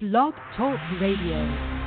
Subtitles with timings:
[0.00, 1.79] Blog Talk Radio.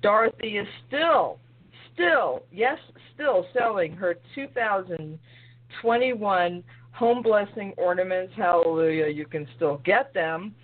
[0.00, 1.40] Dorothy is still,
[1.92, 2.78] still, yes,
[3.14, 8.32] still selling her 2021 Home Blessing Ornaments.
[8.36, 9.08] Hallelujah.
[9.08, 10.54] You can still get them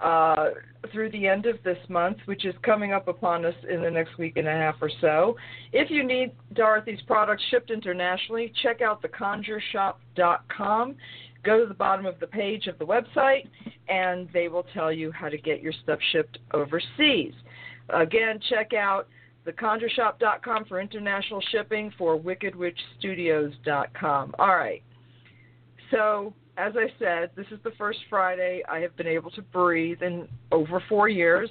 [0.00, 0.48] uh,
[0.92, 4.16] through the end of this month, which is coming up upon us in the next
[4.18, 5.36] week and a half or so.
[5.72, 10.96] If you need Dorothy's products shipped internationally, check out theconjureshop.com.
[11.44, 13.48] Go to the bottom of the page of the website,
[13.88, 17.32] and they will tell you how to get your stuff shipped overseas.
[17.88, 19.06] Again, check out
[19.46, 24.34] theconjureshop.com for international shipping for wickedwitchstudios.com.
[24.38, 24.82] All right.
[25.92, 30.02] So, as I said, this is the first Friday I have been able to breathe
[30.02, 31.50] in over four years.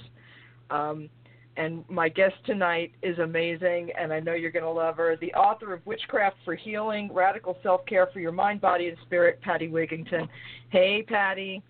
[0.70, 1.08] Um,
[1.56, 5.16] and my guest tonight is amazing, and I know you're going to love her.
[5.20, 9.40] The author of Witchcraft for Healing Radical Self Care for Your Mind, Body, and Spirit,
[9.40, 10.28] Patti Wigington.
[10.68, 11.62] Hey, Patti.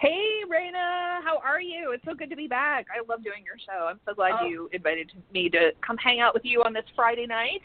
[0.00, 1.92] Hey, Raina, how are you?
[1.92, 2.86] It's so good to be back.
[2.90, 3.86] I love doing your show.
[3.86, 4.46] I'm so glad Oh.
[4.46, 7.62] you invited me to come hang out with you on this Friday night.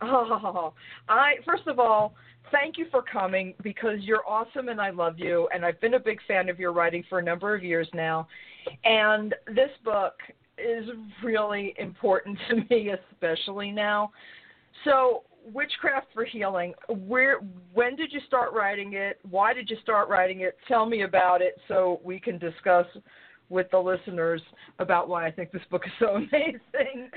[0.00, 0.74] Oh,
[1.08, 2.14] I first of all,
[2.52, 6.00] thank you for coming because you're awesome and I love you and I've been a
[6.00, 8.28] big fan of your writing for a number of years now.
[8.84, 10.14] And this book
[10.58, 10.86] is
[11.24, 14.12] really important to me especially now.
[14.84, 17.40] So, Witchcraft for Healing, where
[17.74, 19.18] when did you start writing it?
[19.28, 20.56] Why did you start writing it?
[20.68, 22.86] Tell me about it so we can discuss
[23.52, 24.40] with the listeners
[24.78, 27.10] about why I think this book is so amazing.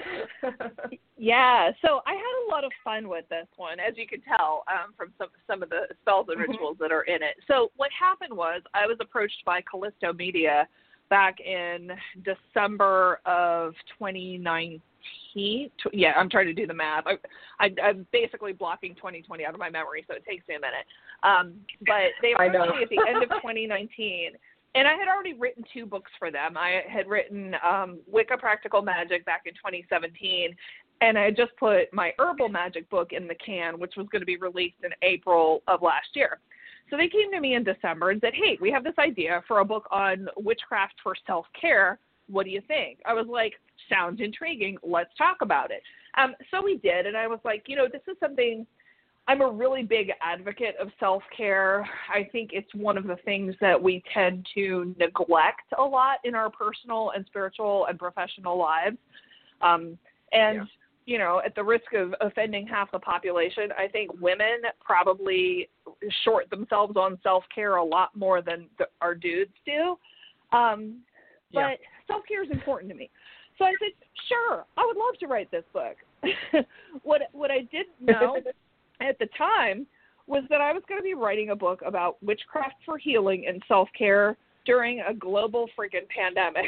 [1.17, 4.63] Yeah, so I had a lot of fun with this one, as you can tell
[4.67, 6.47] um, from some some of the spells and Mhm.
[6.49, 7.37] rituals that are in it.
[7.47, 10.67] So what happened was I was approached by Callisto Media
[11.09, 11.91] back in
[12.23, 14.81] December of 2019.
[15.93, 17.05] Yeah, I'm trying to do the math.
[17.05, 17.17] I,
[17.59, 20.85] I, I'm basically blocking 2020 out of my memory, so it takes me a minute.
[21.23, 21.53] Um,
[21.85, 24.31] but they approached me at the end of 2019,
[24.75, 26.57] and I had already written two books for them.
[26.57, 30.55] I had written um, Wicca Practical Magic back in 2017,
[31.01, 34.21] and I had just put my herbal magic book in the can, which was going
[34.21, 36.39] to be released in April of last year.
[36.89, 39.59] So they came to me in December and said, "Hey, we have this idea for
[39.59, 41.97] a book on witchcraft for self-care.
[42.27, 43.53] What do you think?" I was like,
[43.89, 44.77] "Sounds intriguing.
[44.83, 45.81] Let's talk about it."
[46.17, 48.67] Um, so we did, and I was like, "You know, this is something."
[49.27, 51.87] I'm a really big advocate of self care.
[52.13, 56.35] I think it's one of the things that we tend to neglect a lot in
[56.35, 58.97] our personal and spiritual and professional lives.
[59.61, 59.97] Um,
[60.31, 60.65] and Yeah.
[61.07, 65.69] you know, at the risk of offending half the population, I think women probably
[66.23, 69.97] short themselves on self care a lot more than the, our dudes do.
[70.51, 71.01] Um,
[71.51, 71.75] but Yeah.
[72.07, 73.09] self care is important to me.
[73.57, 73.91] So I said,
[74.27, 75.97] sure, I would love to write this book.
[77.03, 78.39] what what I didn't know
[79.01, 79.85] at the time
[80.27, 83.61] was that I was going to be writing a book about witchcraft for healing and
[83.67, 86.65] self care during a global freaking pandemic.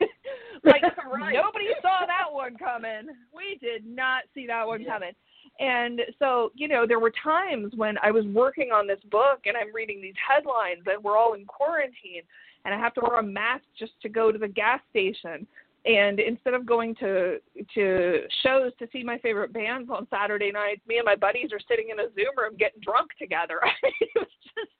[0.64, 1.34] like Right.
[1.34, 3.08] nobody saw that one coming.
[3.34, 4.92] We did not see that one Yeah.
[4.92, 5.12] coming.
[5.58, 9.56] And so, you know, there were times when I was working on this book and
[9.56, 12.22] I'm reading these headlines and we're all in quarantine
[12.64, 15.46] and I have to wear a mask just to go to the gas station.
[15.86, 17.38] And instead of going to
[17.74, 21.60] to shows to see my favorite bands on Saturday nights, me and my buddies are
[21.68, 23.60] sitting in a Zoom room getting drunk together.
[24.00, 24.70] it was just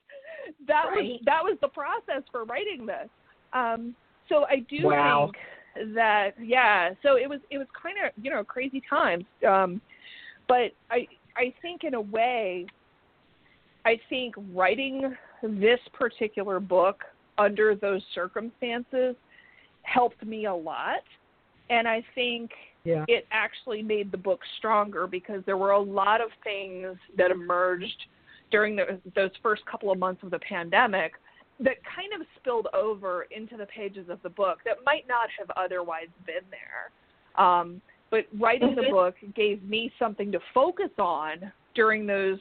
[0.66, 3.08] that was that was the process for writing this.
[3.52, 3.94] Um,
[4.28, 5.30] so I do Wow.
[5.32, 6.90] think that yeah.
[7.02, 9.24] So it was it was kind of you know crazy times.
[9.48, 9.80] Um,
[10.48, 11.06] but I
[11.36, 12.66] I think in a way,
[13.86, 17.04] I think writing this particular book
[17.38, 19.16] under those circumstances
[19.82, 21.02] helped me a lot
[21.70, 22.50] and I think
[22.84, 23.04] Yeah.
[23.08, 28.06] it actually made the book stronger because there were a lot of things that emerged
[28.50, 31.12] during the, those first couple of months of the pandemic
[31.60, 35.50] that kind of spilled over into the pages of the book that might not have
[35.56, 36.90] otherwise been there.
[37.42, 37.80] Um,
[38.10, 38.90] but writing the Mhm.
[38.90, 42.40] book gave me something to focus on during those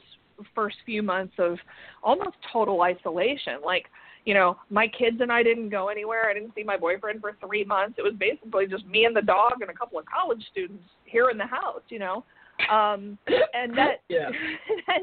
[0.54, 1.60] first few months of
[2.02, 3.60] almost total isolation.
[3.62, 3.88] Like,
[4.30, 6.30] you know, my kids and I didn't go anywhere.
[6.30, 7.96] I didn't see my boyfriend for three months.
[7.98, 11.30] It was basically just me and the dog and a couple of college students here
[11.30, 12.24] in the house, you know.
[12.70, 13.18] Um,
[13.54, 14.30] and that, Yeah.
[14.86, 15.00] that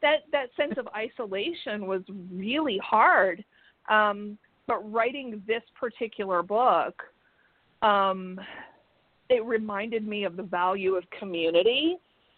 [0.00, 2.02] that that sense of isolation was
[2.32, 3.44] really hard.
[3.90, 4.38] Um,
[4.68, 7.02] but writing this particular book,
[7.82, 8.38] um,
[9.28, 11.96] it reminded me of the value of community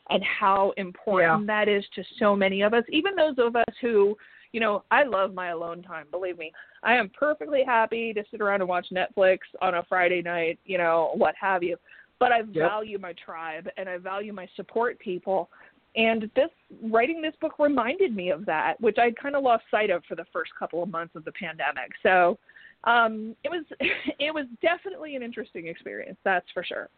[0.08, 4.16] and how important that is to so many of us, even those of us who,
[4.52, 6.52] you know, I love my alone time, believe me.
[6.82, 10.78] I am perfectly happy to sit around and watch Netflix on a Friday night, you
[10.78, 11.76] know, what have you.
[12.18, 12.54] But I Yep.
[12.54, 15.50] value my tribe and I value my support people.
[15.96, 16.50] And this
[16.82, 20.14] writing this book reminded me of that, which I kind of lost sight of for
[20.14, 21.90] the first couple of months of the pandemic.
[22.02, 22.38] So
[22.84, 23.64] um, it was
[24.18, 26.88] it was definitely an interesting experience, that's for sure.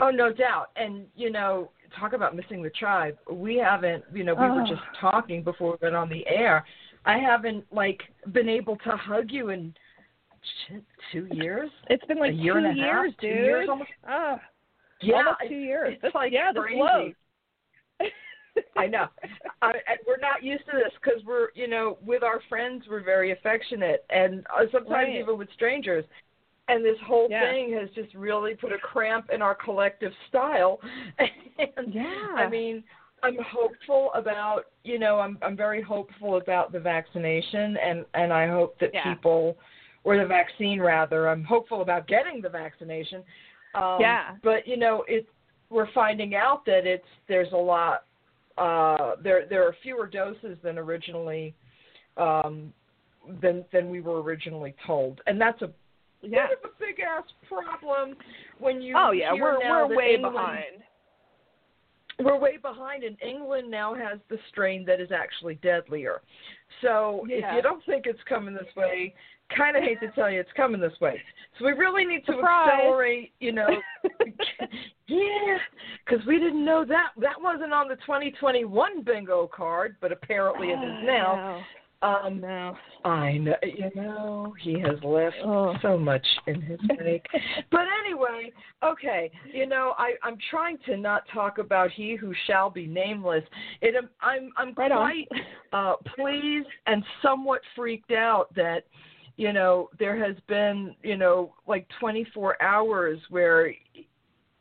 [0.00, 0.70] Oh, no doubt.
[0.76, 3.16] And you know, talk about missing the tribe.
[3.30, 4.04] We haven't.
[4.12, 4.66] You know, we were Oh.
[4.66, 6.64] just talking before we went on the air.
[7.04, 8.02] I haven't like
[8.32, 9.74] been able to hug you in
[11.12, 11.70] two years.
[11.90, 13.36] It's been like a year two and a half, years, two dude.
[13.44, 13.90] years almost.
[14.08, 14.38] Oh,
[15.00, 15.92] Yeah, almost two years.
[15.94, 17.14] It's This- like yeah, this crazy.
[18.76, 19.06] I know.
[19.62, 23.02] I, and we're not used to this because we're, you know, with our friends, we're
[23.04, 25.14] very affectionate, and uh, sometimes Right.
[25.14, 26.04] even with strangers.
[26.68, 27.50] And this whole Yeah.
[27.50, 30.80] thing has just really put a cramp in our collective style.
[31.18, 32.32] and Yeah.
[32.34, 32.84] I mean,
[33.22, 38.46] I'm hopeful about, you know, I'm I'm very hopeful about the vaccination, and and I
[38.46, 39.12] hope that Yeah.
[39.14, 39.56] people,
[40.04, 43.24] or the vaccine rather, I'm hopeful about getting the vaccination.
[43.74, 44.36] Um, Yeah.
[44.42, 45.28] But you know, it's
[45.70, 48.04] we're finding out that it's there's a lot
[48.56, 51.54] uh, there there are fewer doses than originally
[52.16, 52.72] um,
[53.40, 55.70] than than we were originally told, and that's a
[56.22, 56.48] yeah.
[56.48, 58.16] bit of a big ass problem
[58.58, 58.94] when you.
[58.96, 60.82] Oh yeah, we're we're that way England- behind.
[62.20, 66.20] We're way behind, and England now has the strain that is actually deadlier.
[66.82, 69.14] So if you don't think it's coming this way,
[69.56, 71.20] kind of hate to tell you it's coming this way.
[71.58, 72.70] So we really need to Surprise.
[72.74, 73.68] accelerate, you know.
[75.06, 75.58] yeah,
[76.04, 80.72] because we didn't know that that wasn't on the 2021 bingo card, but apparently it
[80.72, 81.62] is oh, now.
[82.00, 82.76] Um, No.
[83.04, 85.74] I know, you know, he has left Oh.
[85.82, 87.26] so much in his wake.
[87.70, 88.52] but anyway,
[88.84, 93.44] okay, you know, I I'm trying to not talk about he who shall be nameless.
[93.80, 95.42] It am- I'm I'm Right quite
[95.72, 98.84] uh pleased and somewhat freaked out that
[99.36, 103.72] you know there has been you know like 24 hours where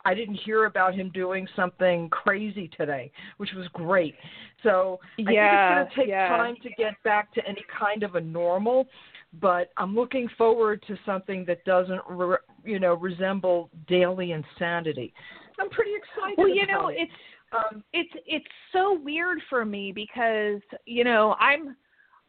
[0.08, 4.16] I didn't hear about him doing something crazy today, which was great.
[4.64, 6.30] So I Yeah, think it's going to take yeah.
[6.30, 8.88] time to get back to any kind of a normal,
[9.42, 15.14] but I'm looking forward to something that doesn't, re- you know, resemble daily insanity.
[15.60, 16.38] I'm pretty excited.
[16.38, 17.00] Well, you know, it.
[17.02, 17.12] it's
[17.52, 21.76] um, it's it's so weird for me because you know I'm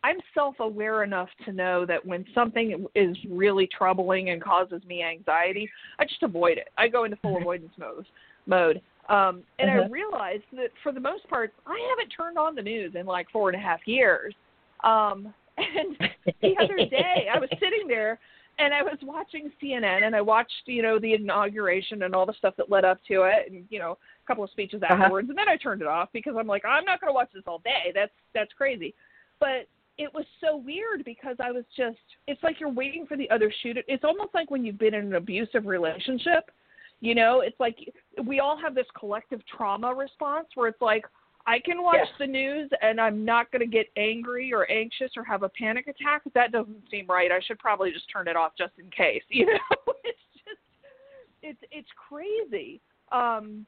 [0.08, 5.68] I'm self-aware enough to know that when something is really troubling and causes me anxiety,
[5.98, 6.68] I just avoid it.
[6.78, 8.06] I go into full avoidance mode.
[8.46, 8.80] Mode.
[9.10, 9.88] Um, and I Uh-huh.
[9.90, 13.50] realized that for the most part, I haven't turned on the news in like four
[13.50, 14.34] and a half years.
[14.82, 15.96] Um, and
[16.40, 18.18] the other day, I was sitting there
[18.58, 22.32] and I was watching CNN and I watched, you know, the inauguration and all the
[22.38, 24.94] stuff that led up to it and, you know, a couple of speeches Uh-huh.
[24.94, 27.30] afterwards and then I turned it off because I'm like, I'm not going to watch
[27.34, 27.92] this all day.
[27.94, 28.94] That's that's crazy.
[29.38, 29.68] But
[29.98, 33.52] it was so weird because I was just it's like you're waiting for the other
[33.62, 36.50] shoe to it's almost like when you've been in an abusive relationship.
[37.00, 37.76] You know, it's like
[38.24, 41.04] we all have this collective trauma response where it's like
[41.46, 42.08] I can watch Yes.
[42.18, 45.86] the news and I'm not going to get angry or anxious or have a panic
[45.86, 46.22] attack.
[46.24, 47.30] But That doesn't seem right.
[47.30, 49.22] I should probably just turn it off just in case.
[49.30, 50.60] You know, it's just
[51.42, 52.80] it's it's crazy.
[53.12, 53.64] Um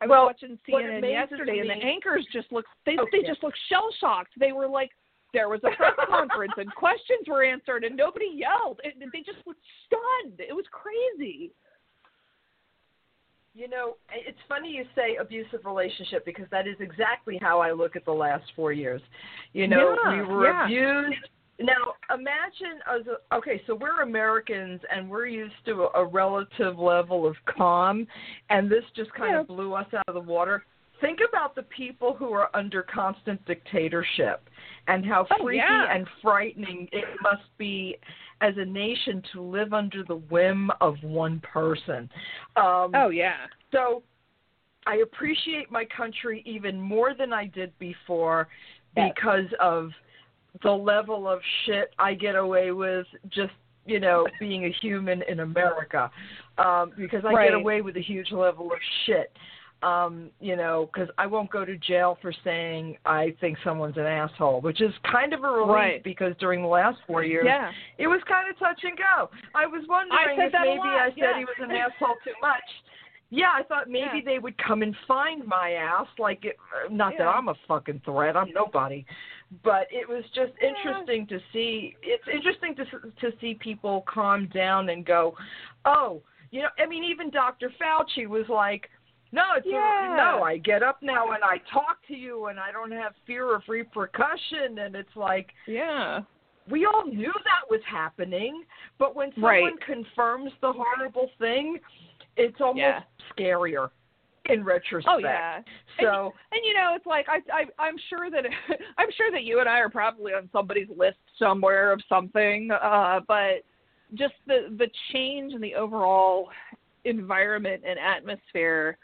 [0.00, 3.28] I was Well, watching CNN yesterday and the anchors just look—they oh, they yeah.
[3.28, 4.32] just look shell shocked.
[4.38, 4.90] They were like
[5.32, 8.80] there was a press conference and questions were answered and nobody yelled.
[8.84, 10.40] It, they just looked stunned.
[10.40, 11.52] It was crazy.
[13.54, 17.96] You know, it's funny you say abusive relationship because that is exactly how I look
[17.96, 19.02] at the last four years.
[19.52, 20.64] You know, Yeah, we were yeah.
[20.64, 21.28] abused.
[21.58, 26.78] Now, imagine as a, okay, so we're Americans and we're used to a, a relative
[26.78, 28.06] level of calm,
[28.48, 29.40] and this just kind Yeah.
[29.40, 30.64] of blew us out of the water.
[31.00, 34.48] Think about the people who are under constant dictatorship
[34.86, 35.94] and how Oh, freaky yeah.
[35.94, 37.96] and frightening it must be
[38.40, 42.10] as a nation to live under the whim of one person.
[42.56, 43.46] Um, oh yeah.
[43.72, 44.02] So
[44.86, 48.48] I appreciate my country even more than I did before
[48.96, 49.12] yes.
[49.14, 49.90] because of
[50.62, 53.52] the level of shit I get away with just
[53.86, 56.10] you know being a human in America
[56.58, 57.50] um because I right.
[57.50, 59.32] get away with a huge level of shit
[59.82, 64.06] um, you know, because I won't go to jail for saying I think someone's an
[64.06, 66.04] asshole, which is kind of a relief right.
[66.04, 67.70] because during the last four years, yeah.
[67.98, 69.30] it was kind of touch and go.
[69.54, 71.38] I was wondering I if maybe I said yeah.
[71.38, 72.60] he was an asshole too much.
[73.30, 74.20] Yeah, I thought maybe yeah.
[74.24, 76.08] they would come and find my ass.
[76.18, 76.56] Like, it,
[76.90, 77.18] not yeah.
[77.20, 78.36] that I'm a fucking threat.
[78.36, 79.06] I'm nobody,
[79.62, 81.96] but it was just interesting to see.
[82.02, 85.36] It's interesting to to see people calm down and go,
[85.84, 86.68] oh, you know.
[86.78, 87.72] I mean, even Dr.
[87.80, 88.90] Fauci was like
[89.32, 90.12] no, it's yeah.
[90.12, 90.42] a, no.
[90.42, 93.62] I get up now and I talk to you, and I don't have fear of
[93.68, 94.78] repercussion.
[94.78, 96.20] And it's like, yeah,
[96.68, 98.64] we all knew that was happening,
[98.98, 99.72] but when someone right.
[99.86, 101.78] confirms the horrible thing,
[102.36, 103.00] it's almost yeah.
[103.36, 103.90] scarier
[104.48, 105.08] in retrospect.
[105.08, 105.60] Oh yeah.
[106.00, 108.44] So and, and you know, it's like I, I I'm sure that
[108.98, 113.20] I'm sure that you and I are probably on somebody's list somewhere of something, uh,
[113.26, 113.64] but
[114.14, 116.48] just the the change in the overall
[117.04, 118.98] environment and atmosphere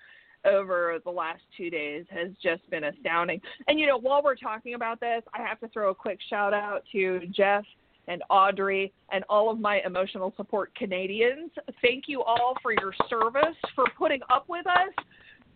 [0.46, 3.40] over the last two days has just been astounding.
[3.68, 6.54] And you know, while we're talking about this, I have to throw a quick shout
[6.54, 7.64] out to Jeff
[8.08, 11.50] and Audrey and all of my emotional support Canadians.
[11.82, 15.04] Thank you all for your service, for putting up with us.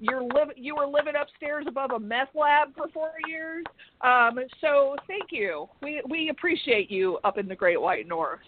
[0.01, 3.65] You're live, you were living upstairs above a meth lab for four years.
[4.01, 5.69] Um, so thank you.
[5.83, 8.41] We we appreciate you up in the Great White North.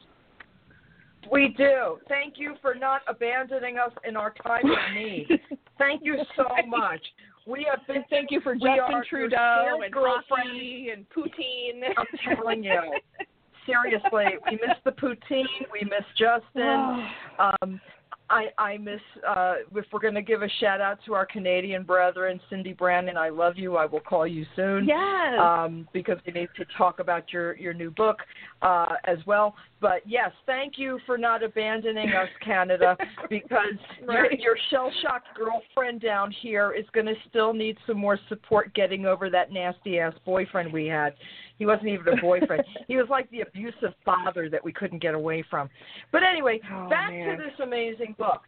[1.31, 1.99] We do.
[2.09, 5.29] Thank you for not abandoning us in our time of need.
[5.79, 7.01] Thank you so much.
[7.47, 8.05] We have been.
[8.11, 11.83] Thank you for Justin Trudeau and coffee and poutine.
[11.97, 12.93] I'm telling you,
[13.67, 15.47] seriously, we miss the poutine.
[15.73, 17.09] We miss Justin.
[17.39, 17.81] um,
[18.33, 21.83] I, I miss uh, if we're going to give a shout out to our Canadian
[21.83, 23.19] brethren, Cyndi Brannen.
[23.19, 23.77] I love you.
[23.77, 24.87] I will call you soon.
[24.87, 25.39] Yes.
[25.39, 28.19] Um, because we need to talk about your your new book
[28.63, 29.55] uh, as well.
[29.81, 32.97] But yes, thank you for not abandoning us, Canada,
[33.29, 34.33] because right.
[34.33, 38.73] your your shell shocked girlfriend down here is going to still need some more support
[38.75, 41.15] getting over that nasty ass boyfriend we had.
[41.59, 42.65] He wasn't even a boyfriend.
[42.89, 45.69] he was like the abusive father that we couldn't get away from.
[46.11, 47.37] But anyway, oh, back man.
[47.37, 48.43] to this amazing book.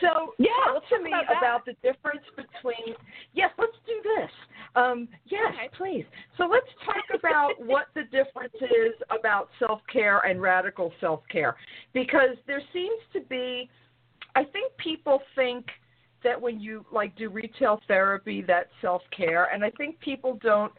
[0.00, 2.94] So yeah, talk to me about, about, the difference between.
[3.34, 4.30] Yes, let's do this.
[4.76, 5.68] Um, yes, okay.
[5.76, 6.04] please.
[6.38, 11.56] So let's talk about what the difference is about self care and radical self care,
[11.92, 13.68] because there seems to be.
[14.36, 15.66] I think people think
[16.22, 20.72] that when you like do retail therapy, that's self care, and I think people don't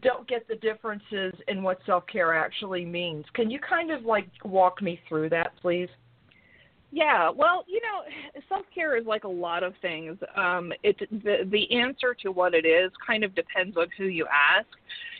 [0.00, 3.24] don't get the differences in what self care actually means.
[3.34, 5.88] Can you kind of like walk me through that, please?
[6.92, 10.16] Yeah, well, you know, self care is like a lot of things.
[10.36, 14.26] Um, it the the answer to what it is kind of depends on who you
[14.26, 14.68] ask.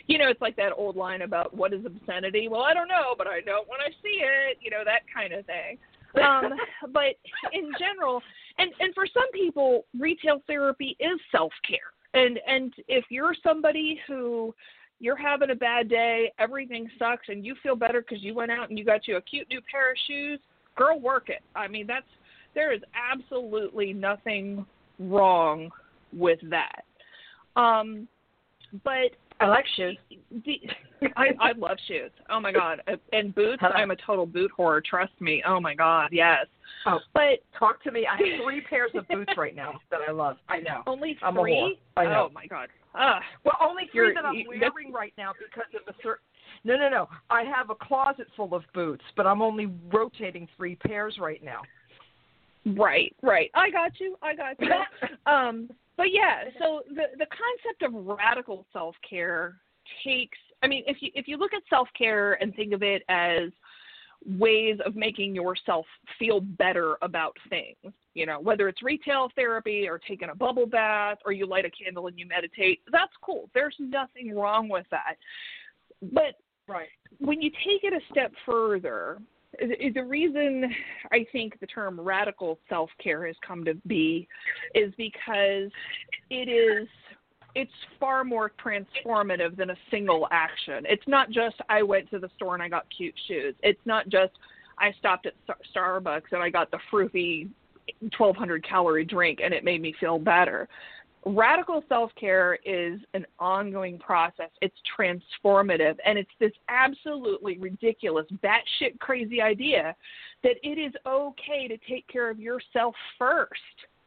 [0.07, 2.47] You know, it's like that old line about what is obscenity.
[2.47, 4.57] Well, I don't know, but I know when I see it.
[4.61, 5.77] You know, that kind of thing.
[6.23, 6.53] Um,
[6.93, 7.15] but
[7.53, 8.21] in general,
[8.57, 11.91] and and for some people, retail therapy is self care.
[12.17, 14.53] And and if you're somebody who
[14.99, 18.69] you're having a bad day, everything sucks, and you feel better because you went out
[18.69, 20.39] and you got you a cute new pair of shoes,
[20.75, 21.43] girl, work it.
[21.55, 22.07] I mean, that's
[22.55, 22.81] there is
[23.11, 24.65] absolutely nothing
[24.99, 25.69] wrong
[26.11, 26.83] with that.
[27.55, 28.07] Um,
[28.83, 29.97] but I like shoes.
[31.15, 32.11] I I love shoes.
[32.29, 32.81] Oh my god,
[33.13, 33.59] and boots.
[33.61, 33.73] Hello.
[33.73, 34.83] I'm a total boot whore.
[34.83, 35.43] Trust me.
[35.47, 36.45] Oh my god, yes.
[36.85, 38.07] Oh, But talk to me.
[38.07, 40.37] I have three pairs of boots right now that I love.
[40.49, 40.83] I know.
[40.87, 41.69] only 3 I'm a whore.
[41.97, 42.27] I know.
[42.29, 42.69] Oh my god.
[42.95, 43.19] Ah.
[43.43, 46.23] Well, only 3 You're- that I'm you- wearing right now because of a certain.
[46.63, 47.07] No, no, no.
[47.29, 51.61] I have a closet full of boots, but I'm only rotating three pairs right now.
[52.65, 53.51] Right, right.
[53.53, 54.17] I got you.
[54.21, 54.69] I got you.
[55.31, 59.55] um, but yeah, so the the concept of radical self care
[60.03, 60.37] takes.
[60.63, 63.49] I mean, if you if you look at self care and think of it as
[64.39, 65.85] ways of making yourself
[66.17, 71.17] feel better about things, you know, whether it's retail therapy or taking a bubble bath
[71.25, 73.49] or you light a candle and you meditate, that's cool.
[73.53, 75.15] There's nothing wrong with that.
[76.01, 76.35] But
[76.67, 76.89] Right.
[77.19, 79.19] when you take it a step further,
[79.59, 80.71] the reason
[81.11, 84.27] I think the term radical self care has come to be
[84.75, 85.71] is because
[86.29, 86.87] it is
[87.55, 90.85] it's far more transformative than a single action.
[90.87, 93.55] It's not just I went to the store and I got cute shoes.
[93.63, 94.33] It's not just
[94.77, 95.33] I stopped at
[95.75, 97.49] Starbucks and I got the fruity
[98.01, 100.69] 1200 calorie drink and it made me feel better.
[101.25, 104.49] Radical self care is an ongoing process.
[104.61, 109.95] It's transformative, and it's this absolutely ridiculous, batshit crazy idea
[110.43, 113.51] that it is okay to take care of yourself first.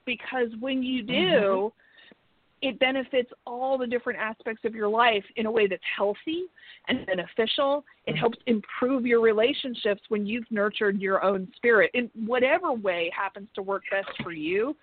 [0.06, 2.68] Because when you do, mm-hmm.
[2.68, 6.44] it benefits all the different aspects of your life in a way that's healthy
[6.88, 7.84] and beneficial.
[8.06, 13.48] It helps improve your relationships when you've nurtured your own spirit in whatever way happens
[13.54, 14.74] to work best for you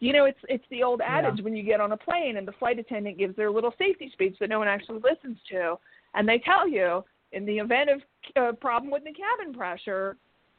[0.00, 1.44] you know, it's it's the old adage yeah.
[1.44, 4.36] when you get on a plane and the flight attendant gives their little safety speech
[4.40, 5.76] that no one actually listens to,
[6.14, 8.00] and they tell you in the event of
[8.36, 10.16] a uh, problem with the cabin pressure,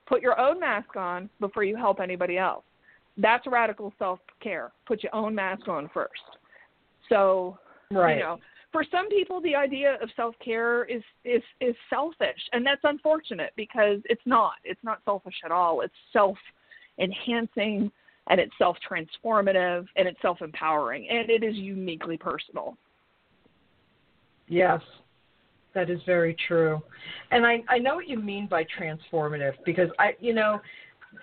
[0.08, 2.64] put your own mask on before you help anybody else.
[3.18, 4.72] That's radical self care.
[4.88, 6.12] Put your own mask on first.
[7.10, 7.58] So,
[7.92, 8.18] right.
[8.18, 8.38] you know,
[8.72, 13.54] for some people the idea of self care is is is selfish, and that's unfortunate
[13.56, 14.54] because it's not.
[14.64, 15.82] It's not selfish at all.
[15.82, 16.38] It's self
[17.00, 17.92] enhancing
[18.30, 22.78] and it's self transformative and it's self empowering and it is uniquely personal.
[24.48, 24.82] Yes,
[25.74, 26.82] that is very true.
[27.32, 30.62] And I, I know what you mean by transformative because I, you know,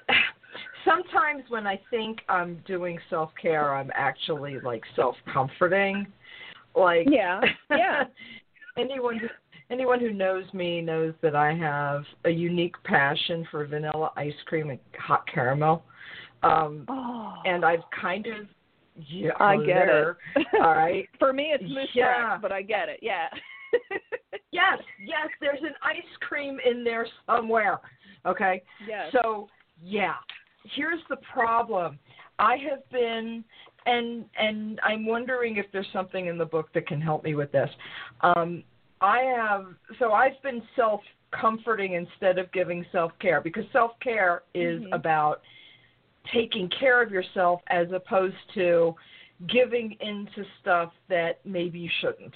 [0.85, 6.07] sometimes when I think I'm doing self care, I'm actually like self comforting.
[6.77, 8.05] Like, yeah, yeah.
[8.77, 9.29] anyone who,
[9.71, 14.71] anyone who knows me knows that I have a unique passion for vanilla ice cream
[14.71, 15.85] and hot caramel.
[16.43, 17.37] Um, oh.
[17.45, 18.47] And I've kind of
[19.09, 20.19] yeah, I get there.
[20.37, 20.47] it.
[20.61, 21.09] All right.
[21.19, 22.39] For me, it's moose yeah.
[22.41, 23.01] but I get it.
[23.03, 23.27] Yeah.
[24.53, 25.29] yes, yes.
[25.41, 27.81] There's an ice cream in there somewhere.
[28.25, 28.63] Okay.
[28.87, 29.11] Yes.
[29.13, 29.49] So
[29.83, 30.15] yeah,
[30.77, 31.99] here's the problem.
[32.39, 33.45] I have been,
[33.87, 37.51] and and I'm wondering if there's something in the book that can help me with
[37.51, 37.71] this.
[38.21, 38.63] Um,
[39.05, 39.67] I have
[39.99, 41.03] so I've been self
[41.39, 44.95] comforting instead of giving self care because self care is mm-hmm.
[44.95, 45.43] about
[46.33, 48.95] taking care of yourself as opposed to
[49.49, 52.33] giving into stuff that maybe you shouldn't.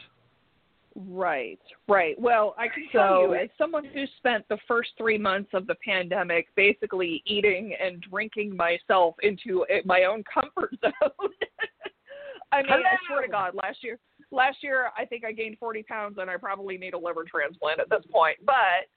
[0.94, 2.20] Right, right.
[2.20, 5.66] Well, I can so, tell you, as someone who spent the first three months of
[5.66, 10.92] the pandemic basically eating and drinking myself into my own comfort zone.
[12.52, 12.82] I mean, Hello.
[12.82, 13.98] I swear to God, last year,
[14.30, 17.80] last year I think I gained 40 pounds, and I probably need a liver transplant
[17.80, 18.38] at this point.
[18.44, 18.88] But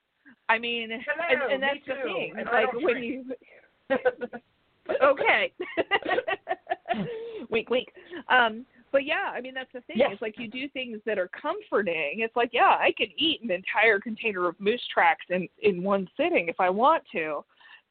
[0.50, 2.34] I mean, Hello, and, and that's the thing.
[2.38, 3.28] And like when drink.
[3.90, 3.98] you
[5.04, 5.52] okay.
[7.50, 7.92] week, week.
[8.30, 9.98] Um, but yeah, I mean that's the thing.
[9.98, 10.10] Yes.
[10.14, 12.16] It's like you do things that are comforting.
[12.18, 16.08] It's like yeah, I can eat an entire container of moose tracks in in one
[16.18, 17.44] sitting if I want to,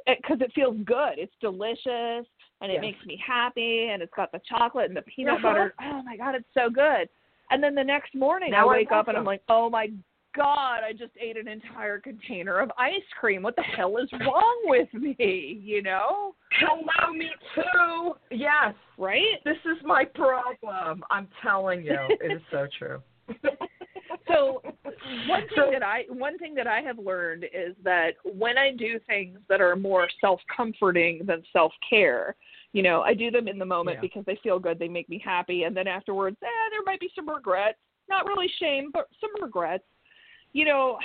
[0.06, 1.14] because it, it feels good.
[1.16, 2.26] It's delicious
[2.62, 2.82] and it yes.
[2.82, 5.48] makes me happy, and it's got the chocolate and the peanut uh-huh.
[5.48, 5.74] butter.
[5.80, 7.08] Oh my god, it's so good.
[7.50, 9.88] And then the next morning now I wake up and I'm like, oh my
[10.36, 13.42] God, I just ate an entire container of ice cream.
[13.42, 15.60] What the hell is wrong with me?
[15.62, 16.34] You know?
[16.52, 18.14] Hello, me too.
[18.30, 18.74] Yes.
[18.96, 19.42] Right?
[19.44, 21.02] This is my problem.
[21.10, 23.02] I'm telling you, it is so true.
[24.28, 24.62] so
[25.28, 28.98] one thing that I one thing that I have learned is that when I do
[29.06, 32.36] things that are more self comforting than self care,
[32.72, 34.02] you know, I do them in the moment Yeah.
[34.02, 37.10] because they feel good, they make me happy, and then afterwards, eh, there might be
[37.14, 37.78] some regrets.
[38.08, 39.84] Not really shame, but some regrets
[40.52, 40.98] you know,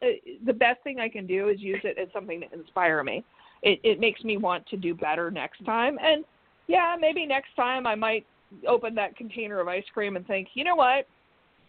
[0.46, 3.24] the best thing I can do is use it as something to inspire me.
[3.62, 5.98] It it makes me want to do better next time.
[6.00, 6.24] And
[6.66, 8.26] yeah, maybe next time I might
[8.66, 11.06] open that container of ice cream and think, you know what?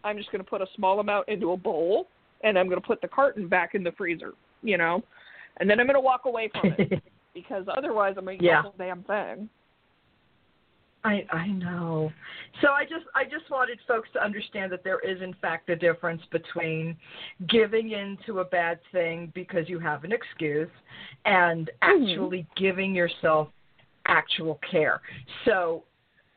[0.03, 2.07] I'm just going to put a small amount into a bowl
[2.43, 5.03] and I'm going to put the carton back in the freezer, you know,
[5.57, 7.03] and then I'm going to walk away from it
[7.41, 8.63] because otherwise I'm going to Yeah.
[8.63, 9.49] the damn thing.
[11.05, 12.11] I I know.
[12.61, 15.75] So I just I just wanted folks to understand that there is in fact a
[15.75, 16.97] difference between
[17.47, 20.69] giving in to a bad thing because you have an excuse
[21.25, 22.03] and Mm-hmm.
[22.03, 23.47] actually giving yourself
[24.07, 24.99] actual care.
[25.45, 25.85] So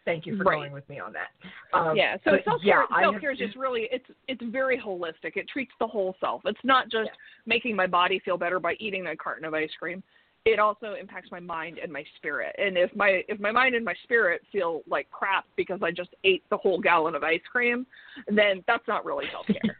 [0.04, 0.56] thank you for Right.
[0.58, 1.30] going with me on that.
[1.72, 5.36] Um, yeah, so self care I self care is just really it's it's very holistic.
[5.36, 6.42] It treats the whole self.
[6.44, 7.16] It's not just Yeah.
[7.46, 10.04] making my body feel better by eating a carton of ice cream.
[10.44, 12.54] It also impacts my mind and my spirit.
[12.58, 16.10] And if my if my mind and my spirit feel like crap because I just
[16.24, 17.86] ate the whole gallon of ice cream,
[18.26, 19.78] then that's not really self care.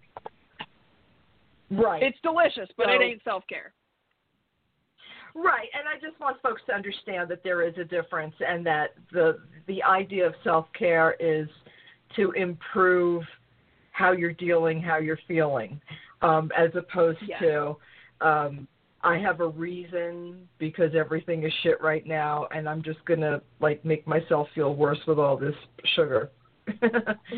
[1.70, 2.02] right.
[2.02, 3.72] it's delicious, but it ain't self care.
[5.34, 8.90] Right, and I just want folks to understand that there is a difference, and that
[9.12, 11.48] the the idea of self care is
[12.16, 13.22] to improve
[13.92, 15.80] how you're dealing, how you're feeling,
[16.20, 17.38] um, as opposed Yeah.
[17.38, 17.76] to
[18.20, 18.68] um,
[19.04, 23.84] I have a reason because everything is shit right now, and I'm just gonna like
[23.84, 25.54] make myself feel worse with all this
[25.94, 26.30] sugar.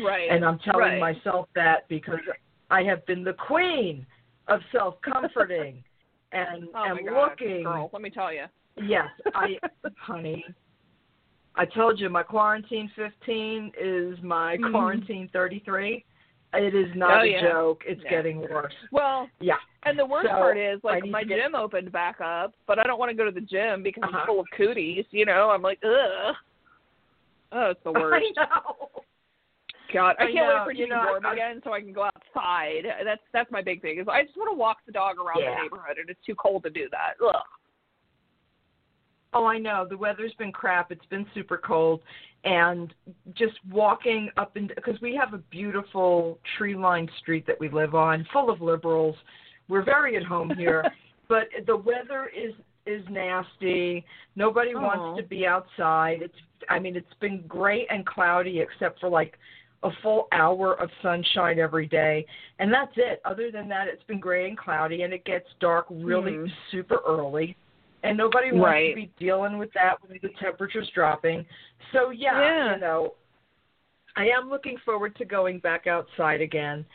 [0.03, 0.29] Right.
[0.29, 1.15] and I'm telling right.
[1.15, 2.19] myself that because
[2.69, 4.05] I have been the queen
[4.47, 5.83] of self comforting
[6.31, 8.45] and Oh am looking girl, let me tell you.
[8.77, 9.57] Yes, I,
[9.97, 10.45] honey.
[11.55, 14.71] I told you my quarantine 15 is my Mhm.
[14.71, 16.03] quarantine 33.
[16.57, 17.41] It is not Oh, a yeah.
[17.41, 17.83] joke.
[17.85, 18.09] It's Yeah.
[18.09, 18.73] getting worse.
[18.91, 19.57] Well, Yeah.
[19.83, 22.79] and the worst So, part is like my to get- gym opened back up, but
[22.79, 24.17] I don't want to go to the gym because Uh-huh.
[24.17, 25.05] it's full of cooties.
[25.11, 26.35] You know, I'm like, ugh.
[27.51, 28.25] Oh, it's the worst.
[28.37, 28.89] I know.
[29.93, 32.03] God, I, I can't know, wait for it to warm again so I can go
[32.05, 32.85] outside.
[33.03, 33.99] That's that's my big thing.
[33.99, 35.55] Is I just want to walk the dog around Yeah.
[35.55, 37.13] the neighborhood, and it's too cold to do that.
[37.23, 37.35] Ugh.
[39.35, 39.85] Oh, I know.
[39.87, 40.93] The weather's been crap.
[40.93, 41.99] It's been super cold,
[42.45, 42.93] and
[43.33, 48.25] just walking up and because we have a beautiful tree-lined street that we live on,
[48.31, 49.15] full of liberals.
[49.67, 50.85] We're very at home here,
[51.29, 52.53] but the weather is
[52.85, 54.05] is nasty.
[54.37, 54.81] Nobody Aw.
[54.81, 56.21] wants to be outside.
[56.21, 56.33] It's
[56.69, 59.37] I mean, it's been gray and cloudy except for like
[59.83, 62.25] a full hour of sunshine every day,
[62.59, 63.21] and that's it.
[63.25, 66.51] Other than that, it's been gray and cloudy, and it gets dark really Mhm.
[66.71, 67.57] super early
[68.05, 68.89] and nobody wants Right.
[68.91, 71.45] to be dealing with that when the temperature's dropping.
[71.91, 72.73] So yeah, Yeah.
[72.75, 73.15] you know,
[74.15, 76.85] I am looking forward to going back outside again,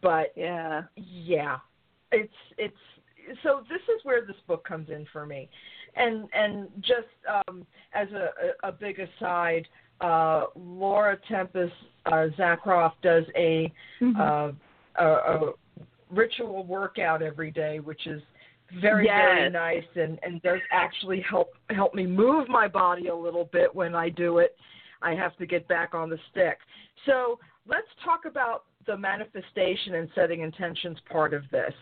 [0.00, 0.84] but Yeah.
[0.96, 1.58] yeah,
[2.12, 2.78] it's it's
[3.42, 5.48] so this is where this book comes in for me,
[5.96, 9.66] and and just um, as a, a, big aside,
[10.00, 11.74] uh, Laura Tempest
[12.06, 14.20] uh, Zakroff does a, Mhm.
[14.20, 14.52] uh,
[14.96, 15.54] a a
[16.10, 18.22] ritual workout every day, which is
[18.80, 23.48] very very nice and and does actually help help me move my body a little
[23.52, 24.56] bit when I do it.
[25.02, 26.58] I have to get back on the stick.
[27.06, 31.74] So let's talk about the manifestation and setting intentions part of this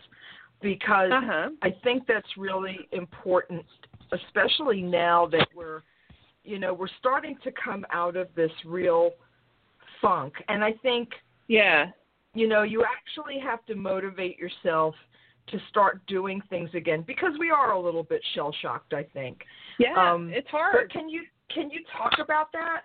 [0.61, 1.49] because Uh-huh.
[1.61, 3.65] I think that's really important,
[4.11, 5.81] especially now that we're,
[6.43, 9.11] you know, we're starting to come out of this real
[10.01, 10.33] funk.
[10.47, 11.09] And I think,
[11.47, 11.91] Yeah.
[12.33, 14.95] you know, you actually have to motivate yourself
[15.47, 19.39] to start doing things again because we are a little bit shell shocked, I think.
[19.79, 19.93] Yeah.
[19.97, 20.91] Um, it's hard.
[20.91, 22.81] can you can you talk about that?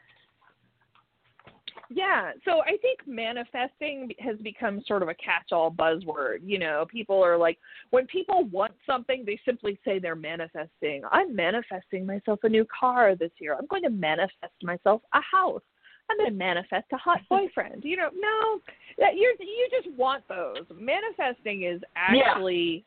[1.90, 6.38] Yeah, so I think manifesting has become sort of a catch-all buzzword.
[6.44, 7.58] You know, people are like,
[7.90, 11.02] when people want something, they simply say they're manifesting.
[11.10, 13.56] I'm manifesting myself a new car this year.
[13.58, 15.62] I'm going to manifest myself a house.
[16.10, 17.84] I'm going to manifest a hot boyfriend.
[17.84, 18.60] You know, no,
[18.98, 20.64] that you you just want those.
[20.74, 22.84] Manifesting is actually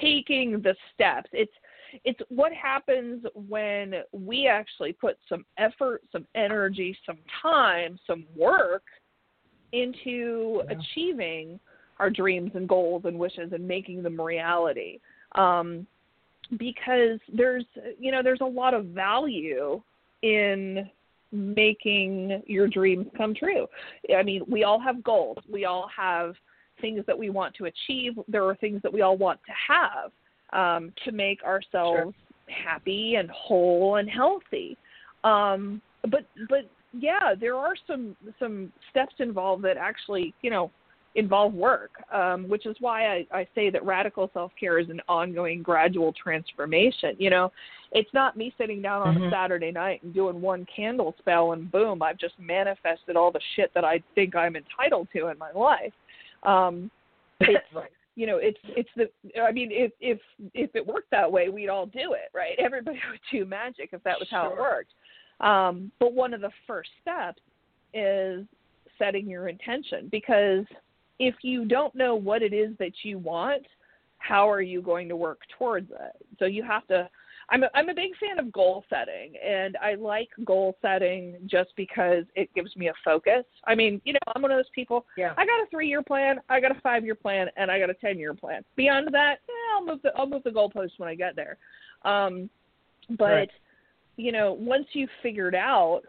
[0.00, 1.30] taking the steps.
[1.32, 1.52] It's
[2.04, 8.82] it's what happens when we actually put some effort, some energy, some time, some work
[9.72, 10.76] into Yeah.
[10.78, 11.60] achieving
[11.98, 15.00] our dreams and goals and wishes and making them reality.
[15.32, 15.86] Um,
[16.58, 17.64] because there's
[17.98, 19.82] you know there's a lot of value
[20.22, 20.88] in
[21.32, 23.66] making your dreams come true.
[24.16, 25.38] I mean, we all have goals.
[25.50, 26.34] We all have
[26.80, 28.14] things that we want to achieve.
[28.28, 30.12] There are things that we all want to have
[30.52, 32.14] um, to make ourselves
[32.46, 34.76] happy and whole and healthy.
[35.24, 40.70] Um, but but yeah, there are some some steps involved that actually you know
[41.18, 45.00] involve work, um, which is why I, I say that radical self care is an
[45.08, 47.16] ongoing, gradual transformation.
[47.18, 47.52] You know,
[47.92, 49.30] it's not me sitting down on a Mhm.
[49.30, 53.72] Saturday night and doing one candle spell and boom, I've just manifested all the shit
[53.74, 55.92] that I think I'm entitled to in my life.
[56.44, 56.90] Um,
[57.40, 57.90] it's right.
[58.14, 59.08] you know it's it's the
[59.40, 60.18] i mean if if
[60.54, 64.02] if it worked that way we'd all do it right everybody would do magic if
[64.02, 64.90] that was how it worked
[65.40, 67.40] um but one of the first steps
[67.94, 68.44] is
[68.98, 70.64] setting your intention because
[71.18, 73.66] if you don't know what it is that you want
[74.18, 77.08] how are you going to work towards it so you have to
[77.50, 81.70] I'm a, I'm a big fan of goal setting, and I like goal setting just
[81.76, 83.44] because it gives me a focus.
[83.66, 85.06] I mean, you know, I'm one of those people.
[85.16, 85.32] Yeah.
[85.38, 87.88] I got a three year plan, I got a five year plan, and I got
[87.88, 88.64] a ten year plan.
[88.76, 91.56] Beyond that, yeah, I'll move the I'll move the goalpost when I get there.
[92.04, 92.50] Um,
[93.16, 93.50] but Right.
[94.16, 96.02] you know, once you've figured out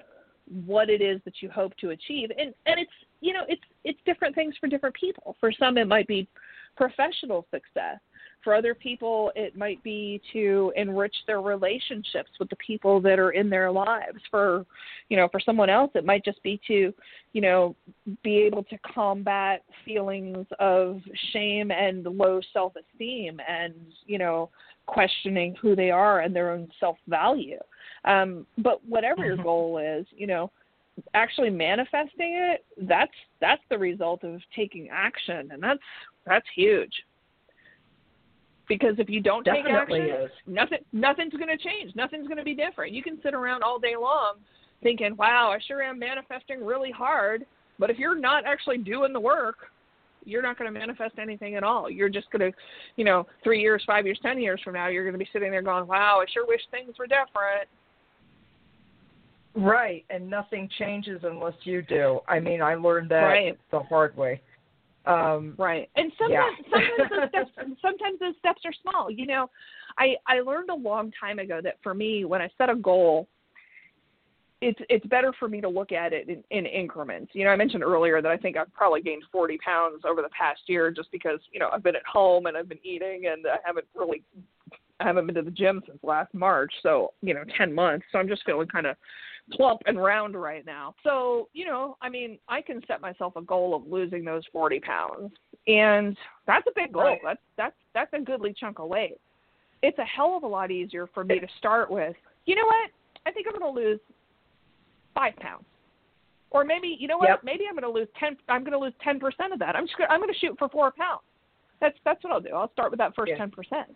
[0.65, 3.99] what it is that you hope to achieve, and and it's you know it's it's
[4.05, 5.35] different things for different people.
[5.39, 6.27] For some, it might be
[6.75, 7.99] professional success.
[8.43, 13.31] For other people, it might be to enrich their relationships with the people that are
[13.31, 14.19] in their lives.
[14.31, 14.65] For,
[15.09, 16.93] you know, for someone else, it might just be to,
[17.33, 17.75] you know,
[18.23, 21.01] be able to combat feelings of
[21.33, 23.73] shame and low self-esteem, and
[24.05, 24.49] you know,
[24.85, 27.59] questioning who they are and their own self-value.
[28.05, 29.43] Um, but whatever your Mhm.
[29.43, 30.49] goal is, you know,
[31.13, 35.79] actually manifesting it, that's that's the result of taking action, and that's
[36.25, 36.93] that's huge
[38.69, 40.31] because if you don't take action, is.
[40.47, 41.93] nothing nothing's going to change.
[41.95, 42.93] Nothing's going to be different.
[42.93, 44.35] You can sit around all day long
[44.81, 47.45] thinking, "Wow, I sure am manifesting really hard,"
[47.79, 49.71] but if you're not actually doing the work,
[50.23, 51.89] you're not going to manifest anything at all.
[51.89, 52.57] You're just going to,
[52.95, 55.51] you know, 3 years, 5 years, 10 years from now, you're going to be sitting
[55.51, 57.67] there going, "Wow, I sure wish things were different."
[59.59, 62.19] Right, and nothing changes unless you do.
[62.27, 63.59] I mean, I learned that Right.
[63.71, 64.41] the hard way.
[65.05, 65.89] Um, Right.
[65.95, 69.09] And sometimes sometimes those steps sometimes those steps are small.
[69.09, 69.49] You know,
[69.97, 73.27] I I learned a long time ago that for me when I set a goal
[74.61, 77.31] it's it's better for me to look at it in, in increments.
[77.33, 80.29] You know, I mentioned earlier that I think I've probably gained 40 pounds over the
[80.29, 83.45] past year just because you know I've been at home and I've been eating and
[83.47, 84.21] I haven't really
[84.99, 88.05] I haven't been to the gym since last March, so you know 10 months.
[88.11, 88.95] So I'm just feeling kind of
[89.51, 90.95] plump and round right now.
[91.03, 94.79] So you know, I mean, I can set myself a goal of losing those 40
[94.81, 95.31] pounds,
[95.67, 97.03] and that's a big goal.
[97.03, 97.19] Right.
[97.23, 99.17] That's that's that's a goodly chunk of weight.
[99.81, 102.15] It's a hell of a lot easier for me to start with.
[102.45, 102.89] You know what?
[103.25, 103.99] I think I'm going to lose
[105.15, 105.63] five pounds.
[106.51, 107.29] Or maybe you know what?
[107.29, 107.41] Yep.
[107.43, 108.35] Maybe I'm going to lose ten.
[108.49, 109.75] I'm going to lose ten percent of that.
[109.75, 111.21] I'm just gonna, I'm going to shoot for four pounds.
[111.79, 112.49] That's that's what I'll do.
[112.49, 113.37] I'll start with that first Yeah.
[113.37, 113.95] ten percent.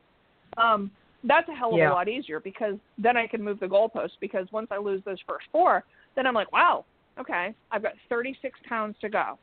[0.58, 0.92] Um,
[1.24, 1.92] that's a hell of Yeah.
[1.92, 4.20] a lot easier because then I can move the goalpost.
[4.20, 5.84] Because once I lose those first four,
[6.16, 6.86] then I'm like, wow,
[7.20, 9.38] okay, I've got 36 pounds to go.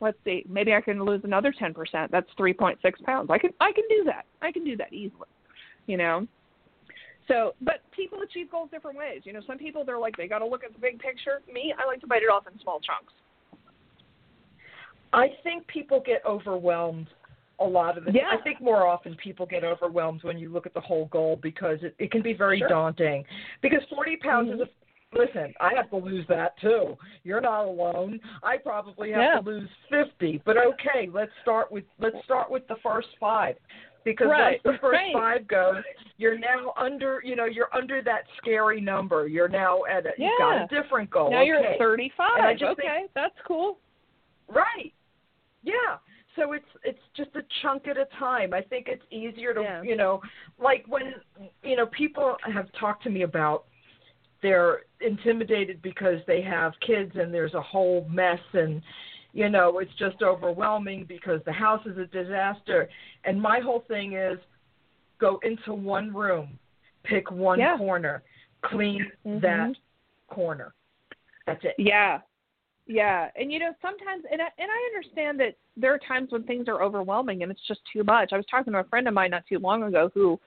[0.00, 2.10] Let's see, maybe I can lose another 10 percent.
[2.10, 3.30] That's 3.6 pounds.
[3.30, 4.26] I can I can do that.
[4.42, 5.28] I can do that easily.
[5.86, 6.26] You know.
[7.28, 9.22] So, but people achieve goals different ways.
[9.24, 11.40] You know, some people they're like they got to look at the big picture.
[11.52, 13.12] Me, I like to bite it off in small chunks.
[15.12, 17.06] I think people get overwhelmed
[17.60, 18.30] a lot of the Yeah.
[18.30, 21.82] I think more often people get overwhelmed when you look at the whole goal because
[21.82, 22.68] it, it can be very Sure.
[22.68, 23.24] daunting.
[23.60, 24.62] Because 40 pounds is mm-hmm.
[24.62, 26.96] a listen, I have to lose that too.
[27.22, 28.18] You're not alone.
[28.42, 29.40] I probably have Yeah.
[29.40, 33.56] to lose 50, but okay, let's start with let's start with the first 5.
[34.04, 35.12] Because Right, once the first right.
[35.12, 35.82] five goes,
[36.16, 39.28] you're now under, you know, you're under that scary number.
[39.28, 41.30] You're now at a, you've got a different goal.
[41.30, 42.30] now you're at 35.
[42.38, 43.78] And I just okay, that's cool.
[44.48, 44.92] Right.
[45.62, 45.98] Yeah.
[46.36, 48.54] So it's it's just a chunk at a time.
[48.54, 49.82] I think it's easier to Yeah.
[49.82, 50.20] you know,
[50.58, 51.14] like when
[51.62, 53.64] you know people have talked to me about
[54.40, 58.82] they're intimidated because they have kids and there's a whole mess and
[59.32, 62.88] you know it's just overwhelming because the house is a disaster
[63.24, 64.38] and my whole thing is
[65.20, 66.58] go into one room
[67.04, 67.78] pick one Yeah.
[67.78, 68.22] corner
[68.62, 69.40] clean Mhm.
[69.40, 69.76] that
[70.28, 70.74] corner
[71.46, 72.20] that's it Yeah.
[72.86, 73.28] Yeah.
[73.36, 76.68] And you know, sometimes and I and I understand that there are times when things
[76.68, 78.32] are overwhelming and it's just too much.
[78.32, 80.38] I was talking to a friend of mine not too long ago who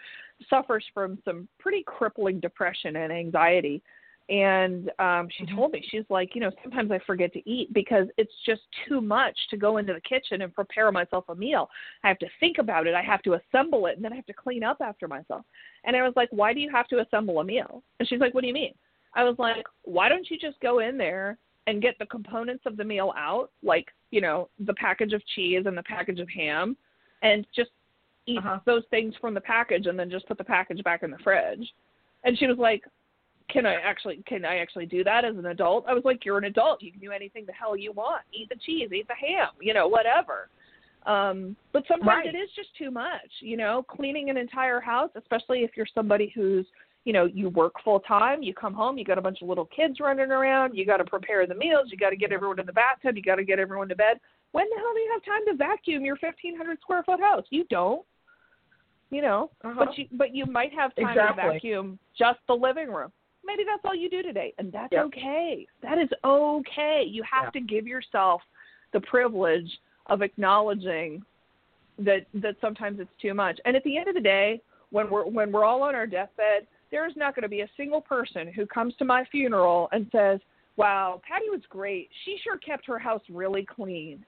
[0.49, 3.81] suffers from some pretty crippling depression and anxiety.
[4.27, 5.55] And um she Mhm.
[5.55, 8.99] told me she's like, you know, sometimes I forget to eat because it's just too
[8.99, 11.69] much to go into the kitchen and prepare myself a meal.
[12.03, 14.25] I have to think about it, I have to assemble it, and then I have
[14.25, 15.45] to clean up after myself.
[15.85, 18.33] And I was like, "Why do you have to assemble a meal?" And she's like,
[18.33, 18.73] "What do you mean?"
[19.13, 22.77] I was like, "Why don't you just go in there and get the components of
[22.77, 26.77] the meal out, like, you know, the package of cheese and the package of ham,
[27.21, 27.71] and just
[28.27, 28.59] eat Uh-huh.
[28.65, 31.73] those things from the package and then just put the package back in the fridge.
[32.23, 32.83] And she was like,
[33.49, 35.85] Can I actually can I actually do that as an adult?
[35.87, 38.23] I was like, You're an adult, you can do anything the hell you want.
[38.33, 40.49] Eat the cheese, eat the ham, you know, whatever.
[41.05, 42.33] Um, but sometimes Right.
[42.33, 46.31] it is just too much, you know, cleaning an entire house, especially if you're somebody
[46.33, 46.65] who's
[47.05, 49.65] you know, you work full time, you come home, you got a bunch of little
[49.65, 52.65] kids running around, you got to prepare the meals, you got to get everyone in
[52.65, 54.19] the bathtub, you got to get everyone to bed.
[54.51, 57.45] When the hell do you have time to vacuum your 1500 square foot house?
[57.51, 58.03] You don't.
[59.11, 59.85] You know, Uh-huh.
[59.85, 61.43] but you but you might have time Exactly.
[61.43, 63.11] to vacuum just the living room.
[63.45, 65.05] Maybe that's all you do today, and that's Yep.
[65.05, 65.67] okay.
[65.83, 67.03] That is okay.
[67.03, 67.49] You have Yeah.
[67.51, 68.41] to give yourself
[68.93, 71.23] the privilege of acknowledging
[71.99, 73.61] that that sometimes it's too much.
[73.65, 76.65] And at the end of the day, when we're when we're all on our deathbed,
[76.95, 80.07] there is not going to be a single person who comes to my funeral and
[80.13, 80.39] says,
[80.77, 82.09] "Wow, Patti was great.
[82.23, 84.25] She sure kept her house really clean."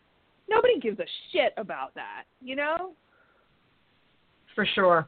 [0.50, 2.92] Nobody gives a shit about that, you know?
[4.54, 5.08] For sure.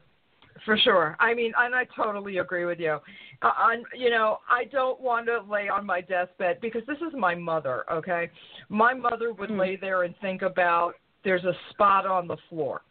[0.64, 1.16] For sure.
[1.20, 2.98] I mean, and I totally agree with you.
[3.42, 7.12] Uh, on, you know, I don't want to lay on my deathbed because this is
[7.14, 8.30] my mother, okay?
[8.70, 9.58] My mother would Mm.
[9.58, 10.94] lay there and think about
[11.24, 12.82] there's a spot on the floor,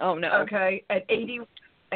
[0.00, 0.28] Oh no.
[0.42, 0.84] okay?
[0.90, 1.40] At 80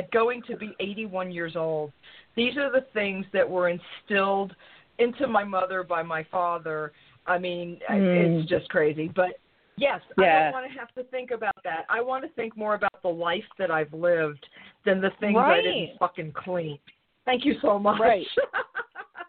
[0.00, 1.92] at going to be 81 years old.
[2.36, 4.54] These are the things that were instilled
[4.98, 6.92] into my mother by my father.
[7.26, 8.40] I mean, Mm.
[8.40, 9.38] it's just crazy, but
[9.76, 11.84] yes, I don't want to have to think about that.
[11.88, 14.46] I want to think more about the life that I've lived
[14.84, 16.78] than the things I didn't fucking clean.
[17.26, 18.00] Thank you so much.
[18.00, 18.26] Right.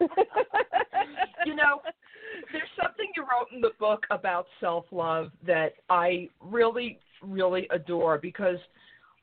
[1.44, 1.82] you know,
[2.50, 8.18] there's something you wrote in the book about self love that I really, really adore
[8.18, 8.58] because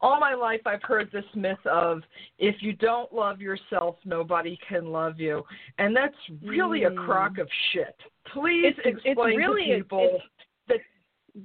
[0.02, 2.02] all my life I've heard this myth of
[2.38, 5.44] if you don't love yourself, nobody can love you.
[5.78, 7.06] And that's really a Mm.
[7.06, 7.96] crock of shit.
[8.26, 10.22] Please It's- it's explain really- to people
[10.68, 10.80] that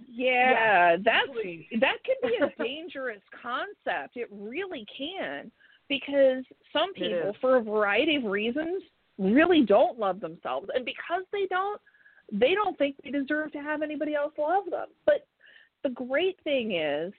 [0.09, 1.67] yeah, that's please.
[1.81, 4.17] that can be a dangerous concept.
[4.17, 5.51] It really can.
[5.89, 8.83] Because some people, for a variety of reasons,
[9.19, 10.71] really don't love themselves.
[10.75, 11.79] And because they don't,
[12.33, 14.89] they don't think they deserve to have anybody else love them.
[15.05, 15.27] But
[15.83, 17.13] the great thing is,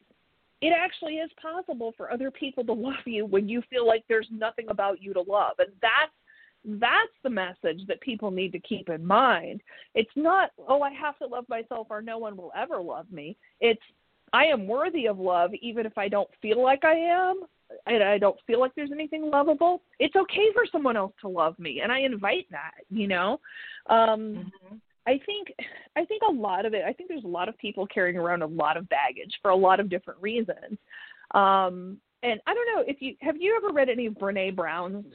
[0.61, 4.27] it actually is possible for other people to love you when you feel like there's
[4.31, 5.55] nothing about you to love.
[5.59, 6.11] And that's
[6.67, 9.61] that's the message that people need to keep in mind.
[9.93, 13.37] It's not, oh, I have to love myself or no one will ever love me.
[13.61, 13.81] It's
[14.33, 17.41] I am worthy of love even if I don't feel like I am
[17.85, 19.83] and I don't feel like there's anything lovable.
[19.99, 23.39] It's okay for someone else to love me and I invite that, you know.
[23.87, 24.75] Um mm-hmm.
[25.07, 25.49] I think
[25.95, 28.41] I think a lot of it I think there's a lot of people carrying around
[28.41, 30.77] a lot of baggage for a lot of different reasons.
[31.33, 35.05] Um and I don't know if you have you ever read any of Brene Brown's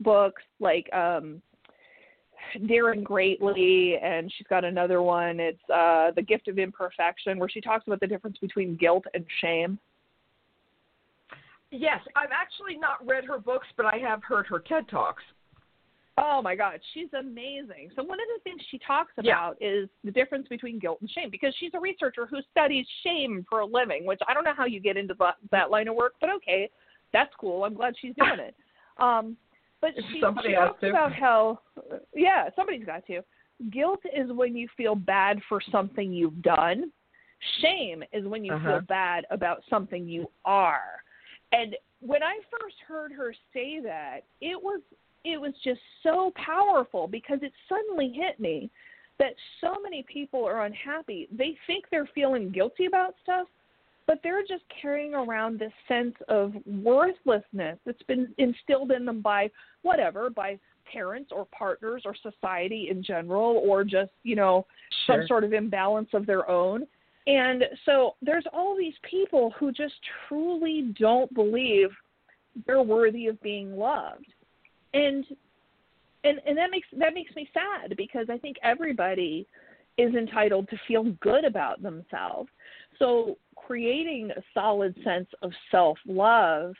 [0.00, 1.42] books like um
[2.66, 7.60] Daring Greatly and she's got another one it's uh The Gift of Imperfection where she
[7.60, 9.78] talks about the difference between guilt and shame.
[11.72, 15.22] Yes, I've actually not read her books but I have heard her TED Talks.
[16.18, 17.90] Oh my God, she's amazing.
[17.96, 19.82] So one of the things she talks about yeah.
[19.82, 23.60] is the difference between guilt and shame because she's a researcher who studies shame for
[23.60, 26.14] a living, which I don't know how you get into that, that line of work,
[26.20, 26.68] but okay,
[27.12, 27.64] that's cool.
[27.64, 28.54] I'm glad she's doing it.
[28.98, 29.36] Um,
[29.80, 31.60] but she, Somebody she talks about how,
[32.14, 33.22] yeah, somebody's got to.
[33.70, 36.92] Guilt is when you feel bad for something you've done.
[37.62, 38.68] Shame is when you uh-huh.
[38.68, 41.02] feel bad about something you are.
[41.52, 44.80] And when I first heard her say that, it was
[45.24, 48.70] it was just so powerful because it suddenly hit me
[49.18, 51.28] that so many people are unhappy.
[51.30, 53.46] They think they're feeling guilty about stuff,
[54.06, 59.50] but they're just carrying around this sense of worthlessness that's been instilled in them by
[59.82, 60.58] whatever, by
[60.90, 64.66] parents or partners or society in general, or just, you know,
[65.06, 65.18] sure.
[65.18, 66.86] some sort of imbalance of their own.
[67.26, 69.94] And so there's all these people who just
[70.28, 71.90] truly don't believe
[72.66, 74.32] they're worthy of being loved.
[74.94, 75.24] And
[76.24, 79.46] and and that makes that makes me sad because I think everybody
[79.98, 82.48] is entitled to feel good about themselves.
[82.98, 86.74] So creating a solid sense of self-love,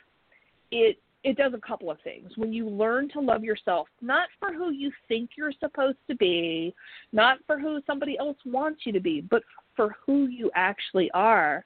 [0.71, 2.31] it it does a couple of things.
[2.35, 6.73] When you learn to love yourself, not for who you think you're supposed to be,
[7.11, 9.43] not for who somebody else wants you to be, but
[9.75, 11.63] for who you actually are,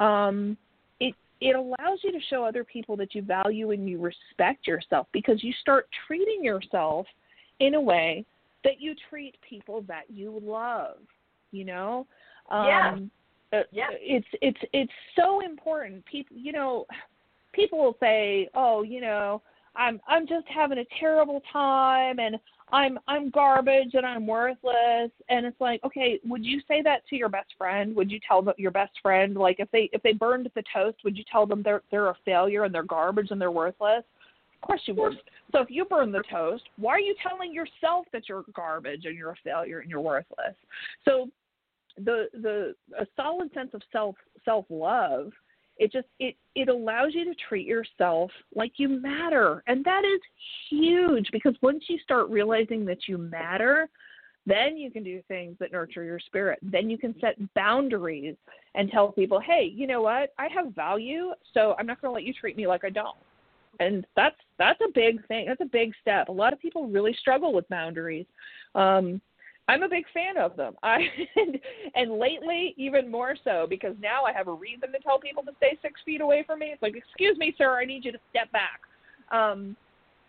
[0.00, 0.56] um,
[1.40, 5.42] it allows you to show other people that you value and you respect yourself because
[5.42, 7.06] you start treating yourself
[7.60, 8.24] in a way
[8.64, 10.96] that you treat people that you love.
[11.50, 12.06] You know,
[12.50, 12.96] um, yeah.
[13.52, 13.88] Uh, yeah.
[13.92, 16.04] It's it's it's so important.
[16.06, 16.86] People, you know,
[17.52, 19.42] people will say, "Oh, you know,
[19.76, 22.36] I'm I'm just having a terrible time and
[22.72, 27.16] I'm I'm garbage and I'm worthless." And it's like, "Okay, would you say that to
[27.16, 27.94] your best friend?
[27.96, 31.16] Would you tell your best friend like if they if they burned the toast, would
[31.16, 34.04] you tell them they're they're a failure and they're garbage and they're worthless?"
[34.62, 35.14] Of course you would.
[35.52, 39.16] So if you burn the toast, why are you telling yourself that you're garbage and
[39.16, 40.54] you're a failure and you're worthless?
[41.04, 41.30] So
[41.96, 45.32] the the a solid sense of self self love
[45.80, 49.64] it just it it allows you to treat yourself like you matter.
[49.66, 50.20] And that is
[50.68, 53.88] huge because once you start realizing that you matter
[54.46, 56.58] then you can do things that nurture your spirit.
[56.62, 58.36] Then you can set boundaries
[58.74, 60.34] and tell people hey you know what?
[60.38, 63.16] I have value so i'm not going to let you treat me like i don't.
[63.80, 66.28] And that's that's a big thing that's a big step.
[66.28, 68.26] A lot of people really struggle with boundaries.
[68.74, 69.22] Um
[69.70, 70.74] I'm a big fan of them.
[70.82, 70.98] I
[71.94, 75.52] and, lately even more so because now I have a reason to tell people to
[75.58, 76.66] stay six feet away from me.
[76.66, 78.80] It's like, excuse me, sir, I need you to step back.
[79.30, 79.76] Um,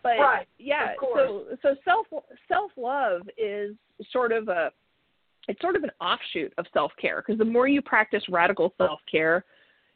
[0.03, 2.07] but right, yeah, so so self
[2.47, 3.75] self love is
[4.11, 4.71] sort of a
[5.47, 8.99] it's sort of an offshoot of self care because the more you practice radical self
[9.11, 9.43] care,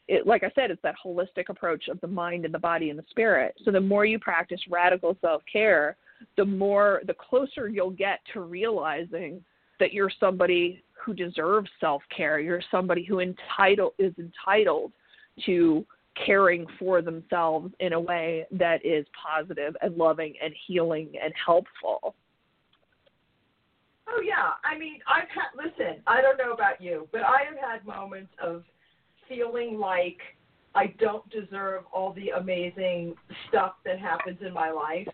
[0.08, 3.00] it, like I said, it's that holistic approach of the mind and the body and
[3.00, 3.56] the spirit.
[3.64, 5.98] So the more you practice radical self care,
[6.38, 9.44] the more the closer you'll get to realizing
[9.80, 12.40] that you're somebody who deserves self-care.
[12.40, 14.92] You're somebody who entitled is entitled
[15.46, 15.86] to
[16.26, 22.16] caring for themselves in a way that is positive and loving and healing and helpful.
[24.08, 24.52] Oh yeah.
[24.64, 28.32] I mean i've had listen i don't know about you but i have had moments
[28.42, 28.64] of
[29.28, 30.18] feeling like
[30.74, 33.16] i don't deserve all the amazing
[33.48, 35.08] stuff that happens in my life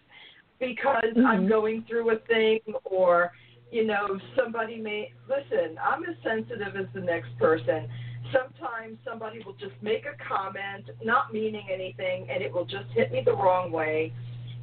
[0.62, 1.26] because mm-hmm.
[1.26, 3.34] I'm going through a thing or
[3.72, 7.88] you know somebody may listen i'm as sensitive as the next person
[8.32, 13.12] sometimes somebody will just make a comment not meaning anything and it will just hit
[13.12, 14.14] me the wrong way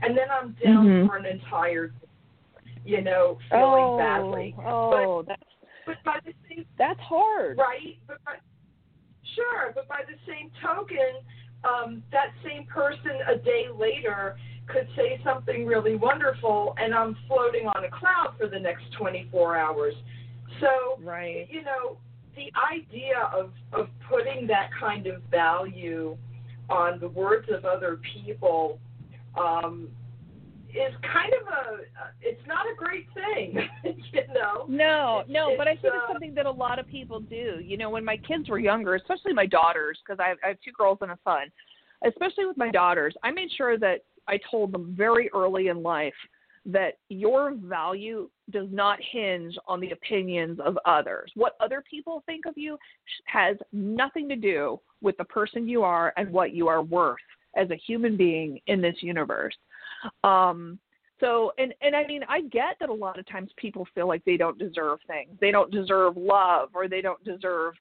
[0.03, 1.07] and then i'm down mm-hmm.
[1.07, 1.93] for an entire
[2.85, 5.43] you know feeling oh, badly oh but, that's
[5.87, 8.33] but by the same that's hard right but by,
[9.35, 11.17] sure but by the same token
[11.65, 14.37] um that same person a day later
[14.69, 19.57] could say something really wonderful and I'm floating on a cloud for the next 24
[19.57, 19.95] hours.
[20.61, 21.47] So, right.
[21.51, 21.99] you know,
[22.37, 26.17] the idea of, of putting that kind of value
[26.69, 28.79] on the words of other people
[29.37, 29.89] um,
[30.71, 31.79] is kind of a,
[32.21, 34.67] it's not a great thing, you know.
[34.69, 37.59] No, It's- no, but I think uh, it's something that a lot of people do.
[37.63, 40.73] You know, when my kids were younger, especially my daughters, because I, I have two
[40.73, 41.51] girls and a son,
[42.07, 46.15] especially with my daughters, I made sure that I told them very early in life
[46.67, 51.31] that your value does not hinge on the opinions of others.
[51.35, 52.77] What other people think of you
[53.25, 57.17] has nothing to do with the person you are and what you are worth
[57.57, 59.57] as a human being in this universe.
[60.25, 60.79] Um,
[61.21, 64.25] so, and and I mean, I get that a lot of times people feel like
[64.25, 65.31] they don't deserve things.
[65.41, 67.75] They don't deserve love, or they don't deserve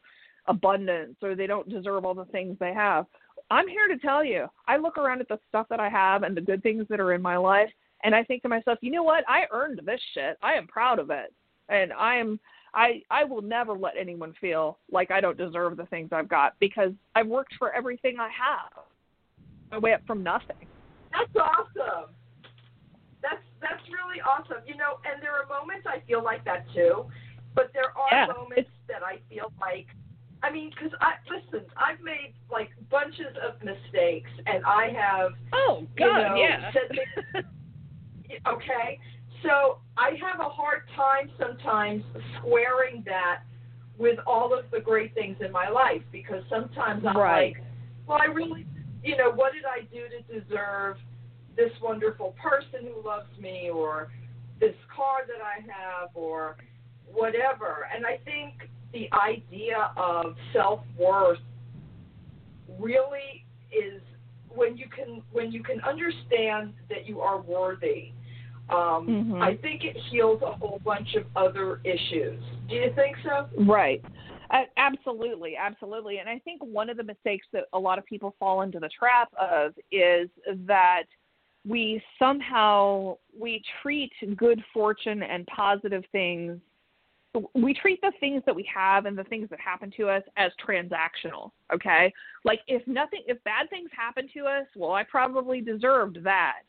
[0.48, 3.06] abundance, or they don't deserve all the things they have.
[3.50, 6.36] I'm here to tell you, I look around at the stuff that I have and
[6.36, 7.70] the good things that are in my life,
[8.04, 9.24] and I think to myself, you know what?
[9.28, 10.38] I earned this shit.
[10.42, 11.34] I am proud of it,
[11.70, 12.40] and I am.
[12.74, 16.54] I I will never let anyone feel like I don't deserve the things I've got
[16.60, 18.84] because I've worked for everything I have.
[19.72, 20.68] My way up from nothing.
[21.12, 22.12] That's awesome.
[23.22, 24.64] That's that's really awesome.
[24.68, 27.06] You know, and there are moments I feel like that too,
[27.56, 29.88] but there are Yeah, moments that I feel like,
[30.44, 35.82] I mean, because I listen, I've made like bunches of mistakes, and I have Oh
[35.98, 36.72] You God, know, yeah.
[36.72, 37.44] said
[38.48, 39.00] okay.
[39.44, 42.04] So I have a hard time sometimes
[42.38, 43.42] squaring that
[43.98, 47.54] with all of the great things in my life because sometimes I'm Right.
[47.56, 47.64] like,
[48.08, 48.66] well, I really,
[49.04, 50.98] you know, what did I do to deserve
[51.56, 54.12] this wonderful person who loves me or
[54.60, 56.58] this car that I have or
[57.12, 57.88] whatever.
[57.96, 61.40] And I think the idea of self worth
[62.80, 64.02] really is
[64.50, 68.12] when you can when you can understand that you are worthy.
[68.70, 69.42] Um, Mhm.
[69.42, 72.44] I think it heals a whole bunch of other issues.
[72.68, 73.48] Do you think so?
[73.58, 74.04] Right.
[74.50, 76.20] Uh, absolutely, absolutely.
[76.20, 78.90] And I think one of the mistakes that a lot of people fall into the
[78.90, 80.30] trap of is
[80.66, 81.04] that
[81.66, 86.60] we somehow we treat good fortune and positive things
[87.54, 90.52] we treat the things that we have and the things that happen to us as
[90.66, 92.14] transactional okay?
[92.44, 96.60] Like if nothing if bad things happen to us well i probably deserved that.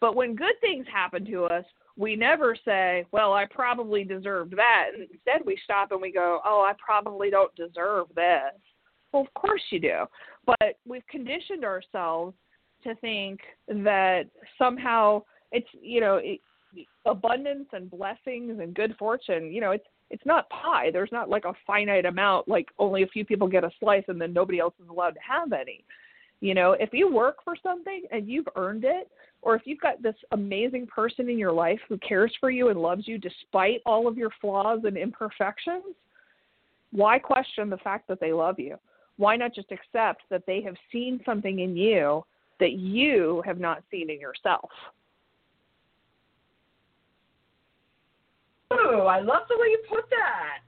[0.00, 1.64] But when good things happen to us
[1.96, 4.88] we never say well i probably deserved that.
[4.94, 8.60] And instead we stop and we go oh i probably don't deserve this.
[9.12, 10.04] Well of course you do.
[10.46, 12.34] But we've conditioned ourselves
[12.84, 14.24] to think that
[14.58, 16.40] somehow it's you know it,
[17.06, 20.90] abundance and blessings and good fortune you know it's it's not pie.
[20.92, 24.20] There's not like a finite amount like only a few people get a slice and
[24.20, 25.84] then nobody else is allowed to have any.
[26.40, 29.10] You know if you work for something and you've earned it
[29.42, 32.80] or if you've got this amazing person in your life who cares for you and
[32.80, 35.94] loves you despite all of your flaws and imperfections
[36.92, 38.76] why question the fact that they love you?
[39.16, 42.24] Why not just accept that they have seen something in you
[42.60, 44.70] that you have not seen in yourself
[48.72, 50.58] Ooh, I love the way you put that.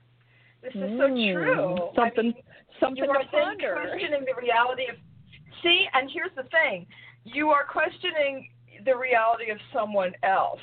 [0.62, 1.76] This is so Mm, true.
[1.92, 2.34] I Something, mean,
[2.80, 3.72] something you are to then ponder.
[3.80, 4.96] questioning the reality of.
[5.62, 6.86] See, and here's the thing:
[7.24, 8.48] you are questioning
[8.84, 10.60] the reality of someone else.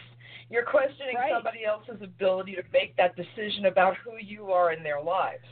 [0.50, 1.32] You're questioning Right.
[1.32, 5.46] somebody else's ability to make that decision about who you are in their lives.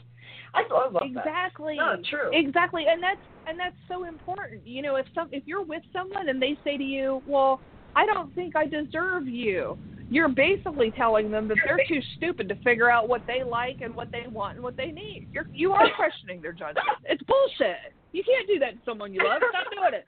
[0.53, 1.05] I, I love that.
[1.05, 1.77] Exactly.
[2.09, 2.31] True.
[2.33, 4.65] Exactly, and that's and that's so important.
[4.67, 7.61] You know, if some if you're with someone and they say to you, "Well,
[7.95, 9.77] I don't think I deserve you,"
[10.09, 13.95] you're basically telling them that they're too stupid to figure out what they like and
[13.95, 15.27] what they want and what they need.
[15.31, 16.87] You're you are questioning their judgment.
[17.05, 17.93] It's bullshit.
[18.11, 19.41] You can't do that to someone you love.
[19.49, 20.05] Stop doing it.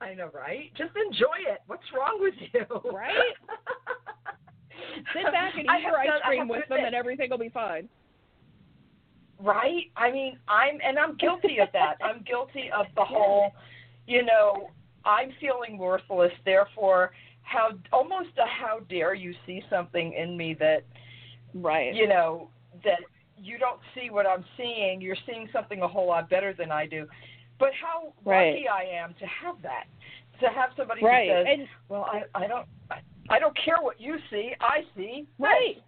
[0.00, 0.70] I know, right?
[0.76, 1.60] Just enjoy it.
[1.66, 2.66] What's wrong with you?
[2.92, 3.12] Right?
[5.14, 7.48] Sit back and eat your ice done- cream with them, admit, and everything will be
[7.48, 7.88] fine.
[9.40, 9.84] Right?
[9.96, 11.94] I mean, I'm and I'm guilty of that.
[12.04, 13.52] I'm guilty of the whole,
[14.06, 14.70] you know,
[15.04, 17.12] I'm feeling worthless, therefore
[17.46, 20.84] how almost a how dare you see something in me that
[21.54, 21.94] Right.
[21.94, 22.50] you know
[22.84, 23.00] that
[23.38, 25.00] you don't see what I'm seeing.
[25.00, 27.08] You're seeing something a whole lot better than I do.
[27.58, 28.54] But how Right.
[28.54, 29.86] lucky I am to have that.
[30.40, 31.28] To have somebody Right.
[31.28, 34.54] who says, And "Well, I I don't I, I don't care what you see.
[34.60, 35.82] I see." this." Right.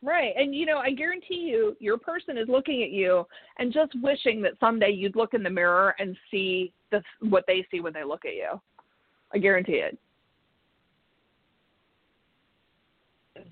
[0.00, 0.34] Right.
[0.36, 3.26] And you know, I guarantee you your person is looking at you
[3.58, 7.66] and just wishing that someday you'd look in the mirror and see the what they
[7.70, 8.60] see when they look at you.
[9.34, 9.98] I guarantee it.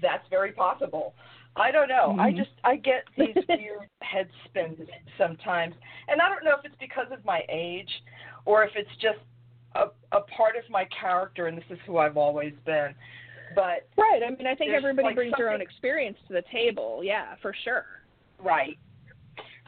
[0.01, 1.15] That's very possible.
[1.57, 2.17] I don't know.
[2.19, 2.37] I Mhm.
[2.37, 5.75] just I get these weird head spins sometimes,
[6.09, 8.03] and I don't know if it's because of my age
[8.45, 9.19] or if it's just
[9.75, 12.95] a, a part of my character, and this is who I've always been.
[13.55, 17.03] But right, I mean, I think everybody like, brings their own experience to the table.
[17.03, 17.87] Yeah, for sure.
[18.39, 18.79] Right.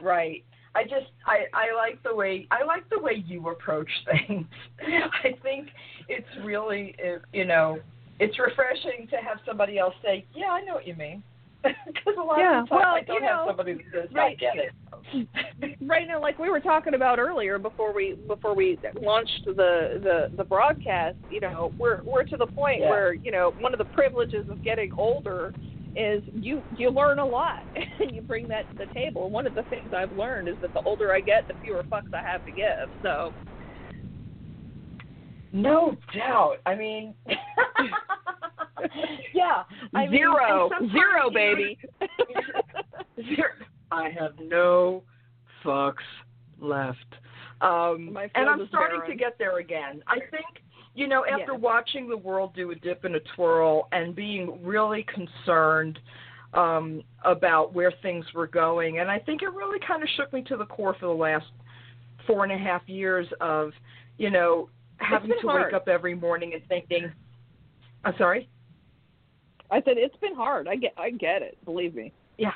[0.01, 0.43] Right.
[0.75, 3.89] I just I I like the way I like the way you approach
[4.27, 4.47] things.
[4.79, 5.69] I think
[6.07, 6.95] it's really
[7.33, 7.79] you know
[8.19, 11.23] it's refreshing to have somebody else say, "Yeah, I know what you mean."
[11.63, 14.09] Because a lot Yeah, of the time well, I don't you have somebody that says,
[14.13, 14.37] right.
[14.37, 14.71] "I get it."
[15.87, 20.27] right now like we were talking about earlier before we before we launched the the
[20.37, 22.89] the broadcast you know we're we're to the point Yeah.
[22.89, 25.53] where you know one of the privileges of getting older
[25.95, 27.65] is you you learn a lot
[27.99, 30.73] and you bring that to the table one of the things i've learned is that
[30.73, 33.33] the older i get the fewer fucks i have to give so
[35.51, 36.57] No doubt.
[36.65, 37.13] I mean,
[39.33, 39.63] yeah.
[39.93, 41.77] I zero sometimes, zero baby
[43.35, 43.49] Zero.
[43.91, 45.03] I have no
[45.63, 45.95] fucks
[46.59, 46.97] left.
[47.61, 49.11] Um, My and I'm starting barren.
[49.11, 50.01] to get there again.
[50.07, 50.45] I think,
[50.95, 55.05] you know, after watching the world do a dip and a twirl and being really
[55.13, 55.99] concerned
[56.53, 60.43] um, about where things were going, and I think it really kind of shook me
[60.43, 61.45] to the core for the last
[62.25, 63.71] four and a half years of,
[64.17, 64.69] you know,
[64.99, 65.65] having to hard.
[65.65, 67.11] wake up every morning and thinking,
[68.05, 68.49] I'm sorry?
[69.71, 72.53] i said it's been hard i get i get it believe me Yeah.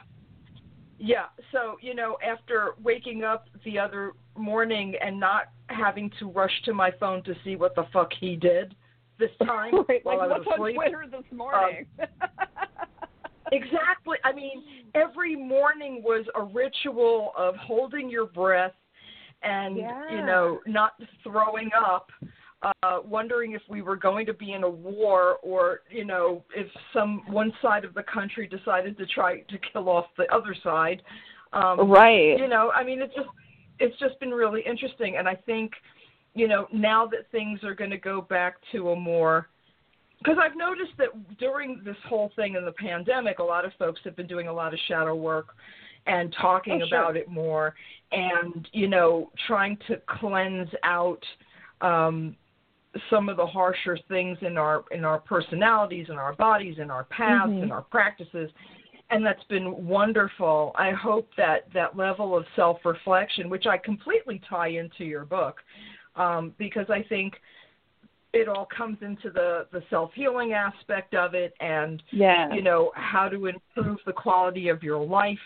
[0.97, 1.25] Yeah.
[1.51, 6.73] So, you know, after waking up the other morning and not having to rush to
[6.73, 8.73] my phone to see what the fuck he did
[9.19, 12.07] this time right while like I was what's on twitter this morning um,
[13.51, 14.17] Exactly.
[14.23, 14.63] I mean,
[14.95, 18.71] every morning was a ritual of holding your breath
[19.43, 20.09] and, Yeah.
[20.09, 22.11] you know, not throwing up,
[22.61, 26.67] uh, wondering if we were going to be in a war or, you know, if
[26.93, 31.01] some one side of the country decided to try to kill off the other side.
[31.51, 33.27] Um, right you know i mean it's just
[33.77, 35.71] it's just been really interesting and i think
[36.33, 39.49] you know now that things are going to go back to a more
[40.17, 43.99] because i've noticed that during this whole thing in the pandemic a lot of folks
[44.03, 45.49] have been doing a lot of shadow work
[46.07, 46.97] and talking Oh, sure.
[46.97, 47.75] about it more
[48.13, 51.23] and you know trying to cleanse out
[51.81, 52.35] um
[53.09, 57.05] some of the harsher things in our in our personalities in our bodies in our
[57.05, 57.63] paths Mhm.
[57.63, 58.51] in our practices
[59.09, 60.71] and that's been wonderful.
[60.75, 65.61] I hope that that level of self-reflection, which I completely tie into your book,
[66.15, 67.39] um, because I think
[68.33, 73.29] it all comes into the the self-healing aspect of it, and yeah you know how
[73.29, 75.45] to improve the quality of your life,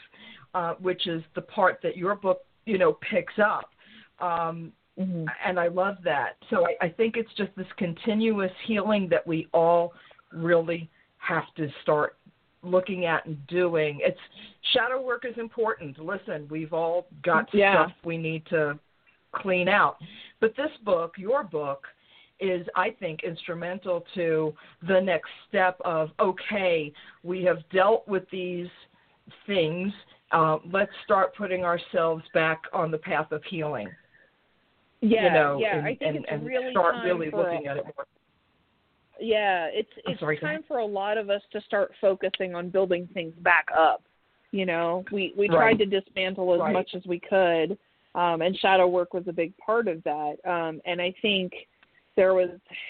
[0.54, 3.72] uh, which is the part that your book you know picks up.
[4.20, 5.28] Um, Mhm.
[5.46, 6.38] and I love that.
[6.50, 9.94] So I, I think it's just this continuous healing that we all
[10.32, 10.90] really
[11.20, 12.18] have to start
[12.64, 14.00] looking at and doing.
[14.02, 14.20] It's
[14.74, 16.00] shadow work is important.
[16.00, 17.74] Listen, we've all got Yeah.
[17.86, 18.80] stuff we need to
[19.34, 19.98] clean out.
[20.40, 21.88] But this book, your book,
[22.40, 26.92] is I think instrumental to the next step of okay,
[27.24, 28.70] we have dealt with these
[29.46, 29.94] things.
[30.32, 33.90] Uh, let's start putting ourselves back on the path of healing
[35.02, 37.44] yeah you know, yeah and, i think and, it's and really start time really for
[37.44, 38.06] looking at it more.
[39.20, 43.08] Yeah, it's it's sorry, time for a lot of us to start focusing on building
[43.14, 44.04] things back up.
[44.52, 45.56] You know, we we Right.
[45.56, 46.74] tried to dismantle as Right.
[46.74, 47.78] much as we could,
[48.16, 50.38] um, and shadow work was a big part of that.
[50.46, 51.54] Um, and I think
[52.16, 52.50] there was,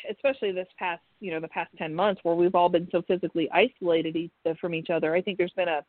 [0.09, 3.49] especially this past you know the past ten months, where we've all been so physically
[3.51, 4.29] isolated
[4.59, 5.15] from each other.
[5.15, 5.83] I think there's been a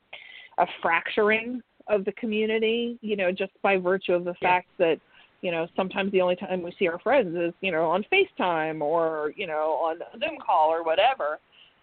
[0.58, 2.98] a fracturing of the community.
[3.00, 4.48] You know, just by virtue of the Yeah.
[4.48, 5.00] fact that
[5.40, 8.80] you know, sometimes the only time we see our friends is, you know, on FaceTime
[8.80, 11.38] or, you know, on a Zoom call or whatever.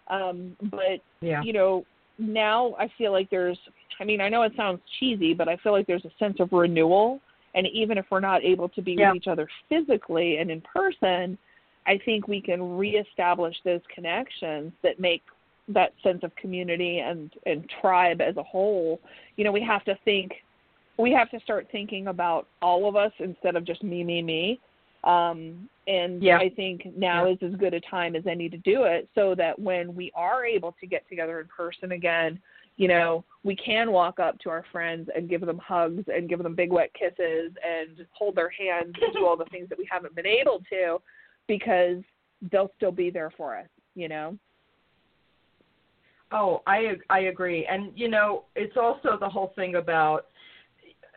[0.08, 1.42] Um, but, Yeah.
[1.42, 1.84] you know,
[2.18, 3.58] now I feel like there's,
[3.98, 6.52] I mean, I know it sounds cheesy, but I feel like there's a sense of
[6.52, 7.20] renewal.
[7.54, 9.08] And even if we're not able to be Yeah.
[9.08, 11.38] with each other physically and in person,
[11.86, 15.22] I think we can reestablish those connections that make
[15.68, 19.00] that sense of community and, and tribe as a whole.
[19.36, 20.32] You know, we have to think
[20.98, 24.60] we have to start thinking about all of us instead of just me, me, me.
[25.04, 26.38] Um, and Yeah.
[26.38, 27.32] I think now Yeah.
[27.32, 30.44] is as good a time as any to do it so that when we are
[30.46, 32.40] able to get together in person again,
[32.76, 36.42] you know, we can walk up to our friends and give them hugs and give
[36.42, 39.86] them big wet kisses and hold their hands and do all the things that we
[39.90, 41.00] haven't been able to
[41.46, 42.02] because
[42.50, 44.36] they'll still be there for us, you know?
[46.32, 50.26] Oh, I I agree, and you know, it's also the whole thing about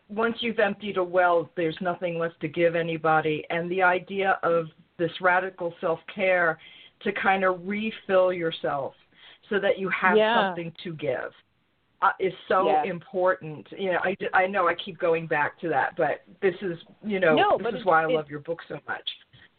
[0.07, 4.67] once you've emptied a well, there's nothing left to give anybody, and the idea of
[4.97, 6.59] this radical self care
[7.01, 8.93] to kind of refill yourself
[9.49, 10.35] so that you have Yeah.
[10.47, 11.31] something to give
[12.01, 12.83] uh, is so Yeah.
[12.83, 13.67] important.
[13.71, 17.19] You know, I, I know I keep going back to that, but this is you
[17.19, 19.09] know No, this is why I love your book so much.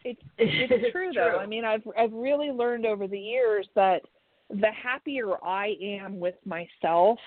[0.04, 1.38] It's it's true though.
[1.38, 4.02] I mean, I've I've really learned over the years that
[4.50, 7.18] the happier I am with myself,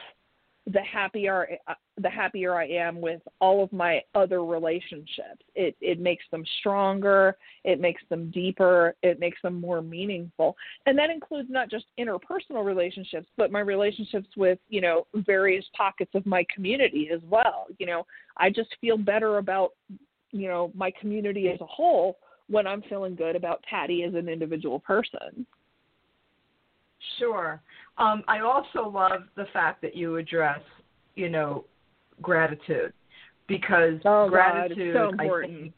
[0.65, 5.43] the happier uh, the happier I am with all of my other relationships.
[5.55, 10.55] It it makes them stronger, it makes them deeper, it makes them more meaningful.
[10.85, 16.11] And that includes not just interpersonal relationships, but my relationships with, you know, various pockets
[16.13, 17.67] of my community as well.
[17.77, 18.05] You know,
[18.37, 19.71] I just feel better about,
[20.31, 22.17] you know, my community as a whole
[22.47, 25.45] when I'm feeling good about Patti as an individual person.
[27.19, 27.61] Sure.
[27.97, 30.61] Um, I also love the fact that you address,
[31.15, 31.65] you know,
[32.21, 32.93] gratitude
[33.47, 35.73] because oh, gratitude God, so important.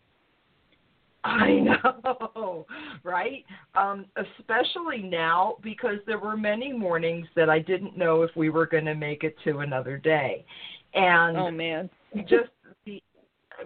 [1.24, 2.66] I, think, I know,
[3.04, 3.44] right?
[3.76, 8.66] Um, especially now because there were many mornings that I didn't know if we were
[8.66, 10.46] going to make it to another day,
[10.94, 11.90] and oh man,
[12.28, 12.50] just
[12.86, 13.02] the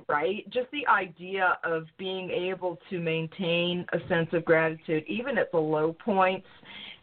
[0.08, 5.52] right, just the idea of being able to maintain a sense of gratitude even at
[5.52, 6.48] the low points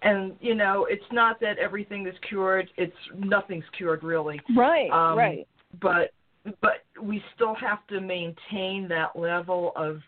[0.06, 4.40] and you know it's not that everything is cured it's nothing's cured really.
[4.56, 5.46] Right um, right.
[5.80, 6.12] but
[6.60, 10.00] but we still have to maintain that level of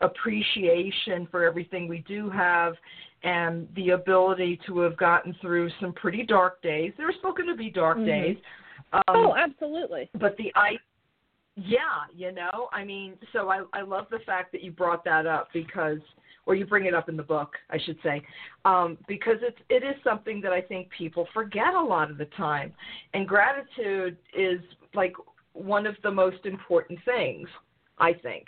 [0.00, 2.74] appreciation for everything we do have
[3.22, 6.92] and the ability to have gotten through some pretty dark days.
[6.96, 8.06] There are still going to be dark mm-hmm.
[8.06, 8.36] days.
[8.92, 10.10] Um, oh absolutely.
[10.18, 10.72] but the i
[11.60, 15.26] yeah you know i mean so i i love the fact that you brought that
[15.26, 15.98] up because
[16.46, 18.22] or you bring it up in the book, I should say,
[18.64, 22.24] um, because it's it is something that I think people forget a lot of the
[22.36, 22.72] time,
[23.14, 24.60] and gratitude is
[24.94, 25.12] like
[25.52, 27.48] one of the most important things.
[27.98, 28.46] I think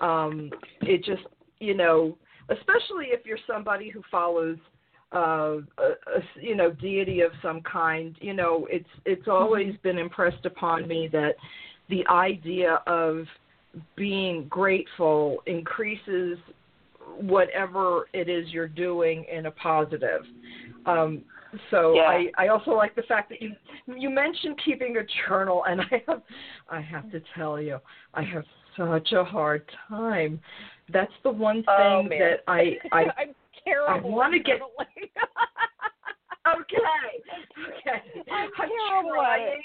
[0.00, 0.50] um,
[0.80, 1.22] it just
[1.60, 2.16] you know,
[2.48, 4.56] especially if you're somebody who follows
[5.14, 8.16] uh, a, a, you know deity of some kind.
[8.20, 9.88] You know, it's it's always mm-hmm.
[9.88, 11.34] been impressed upon me that
[11.88, 13.24] the idea of
[13.96, 16.38] being grateful increases
[17.18, 20.22] whatever it is you're doing in a positive.
[20.86, 21.22] Um,
[21.70, 22.02] so yeah.
[22.02, 23.52] I, I also like the fact that you
[23.86, 26.22] you mentioned keeping a journal, and I have
[26.68, 27.78] I have to tell you
[28.14, 28.44] I have
[28.76, 30.40] such a hard time.
[30.92, 34.08] That's the one thing oh, that I I I'm terrible.
[34.08, 34.60] I want to get.
[36.48, 36.76] okay.
[37.68, 38.22] Okay.
[38.30, 39.62] I'm, I'm terrible trying.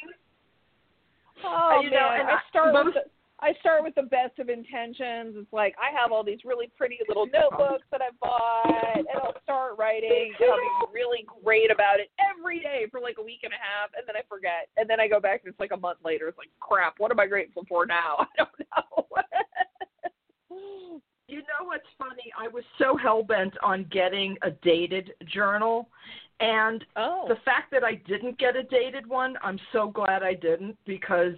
[1.45, 3.09] Oh you man, know, and I start most, with the,
[3.41, 5.35] I start with the best of intentions.
[5.37, 9.35] It's like I have all these really pretty little notebooks that I bought, and I'll
[9.43, 13.41] start writing, and I'll be really great about it every day for like a week
[13.43, 15.71] and a half, and then I forget, and then I go back and it's like
[15.73, 16.27] a month later.
[16.27, 16.95] It's like crap.
[16.97, 18.17] What am I grateful for now?
[18.19, 19.05] I don't know.
[21.27, 22.31] you know what's funny?
[22.37, 25.89] I was so hell bent on getting a dated journal.
[26.39, 27.25] And oh.
[27.27, 31.33] the fact that I didn't get a dated one, I'm so glad I didn't because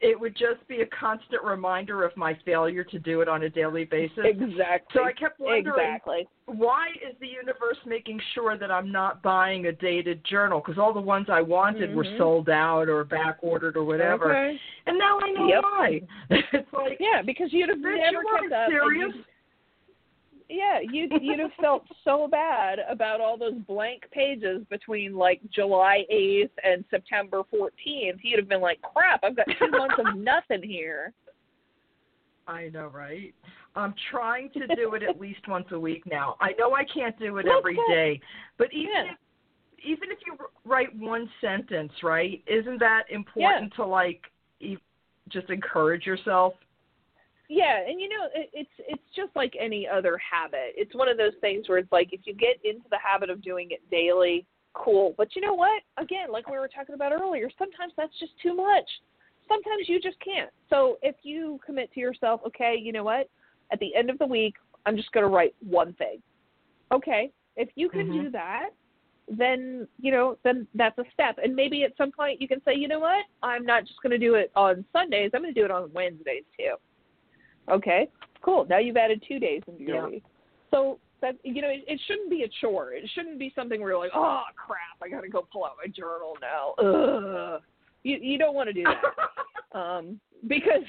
[0.00, 3.48] it would just be a constant reminder of my failure to do it on a
[3.48, 4.18] daily basis.
[4.24, 4.92] Exactly.
[4.92, 6.28] So I kept wondering exactly.
[6.44, 10.92] why is the universe making sure that I'm not buying a dated journal because all
[10.92, 11.96] the ones I wanted mm-hmm.
[11.96, 14.36] were sold out or back ordered or whatever.
[14.36, 14.60] Okay.
[14.86, 15.62] And now I know yep.
[15.62, 16.00] why.
[16.30, 18.70] it's like yeah, because you'd have never you kept.
[18.70, 19.14] Serious?
[20.48, 26.04] Yeah, you'd you'd have felt so bad about all those blank pages between like July
[26.10, 28.20] eighth and September fourteenth.
[28.22, 31.12] You'd have been like, "Crap, I've got two months of nothing here."
[32.46, 33.34] I know, right?
[33.74, 36.36] I'm trying to do it at least once a week now.
[36.40, 38.20] I know I can't do it every day,
[38.58, 39.12] but even Yeah.
[39.12, 39.18] if,
[39.82, 42.42] even if you write one sentence, right?
[42.46, 44.20] Isn't that important to like
[44.60, 44.76] e-
[45.30, 46.54] just encourage yourself?
[47.48, 50.72] Yeah, and you know, it, it's it's just like any other habit.
[50.76, 53.42] It's one of those things where it's like if you get into the habit of
[53.42, 55.14] doing it daily, cool.
[55.18, 55.82] But you know what?
[55.98, 58.88] Again, like we were talking about earlier, sometimes that's just too much.
[59.46, 60.50] Sometimes you just can't.
[60.70, 63.28] So if you commit to yourself, okay, you know what?
[63.72, 64.54] At the end of the week,
[64.86, 66.22] I'm just going to write one thing.
[66.92, 68.12] Okay, if you can Mhm.
[68.12, 68.70] do that,
[69.28, 72.74] then you know then that's a step and maybe at some point you can say
[72.74, 75.58] you know what i'm not just going to do it on sundays i'm going to
[75.58, 76.74] do it on wednesdays too
[77.68, 78.08] Okay,
[78.42, 78.66] cool.
[78.68, 80.06] Now you've added two days into your Yeah.
[80.06, 80.24] week.
[80.70, 82.92] So that you know, it, it shouldn't be a chore.
[82.92, 85.76] It shouldn't be something where you're like, oh crap, I got to go pull out
[85.82, 86.74] my journal now.
[86.84, 87.62] Ugh.
[88.02, 89.02] You you don't want to do that.
[89.78, 90.82] um, because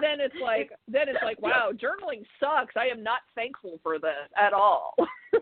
[0.00, 4.30] then it's like then it's like wow journaling sucks i am not thankful for this
[4.36, 4.94] at all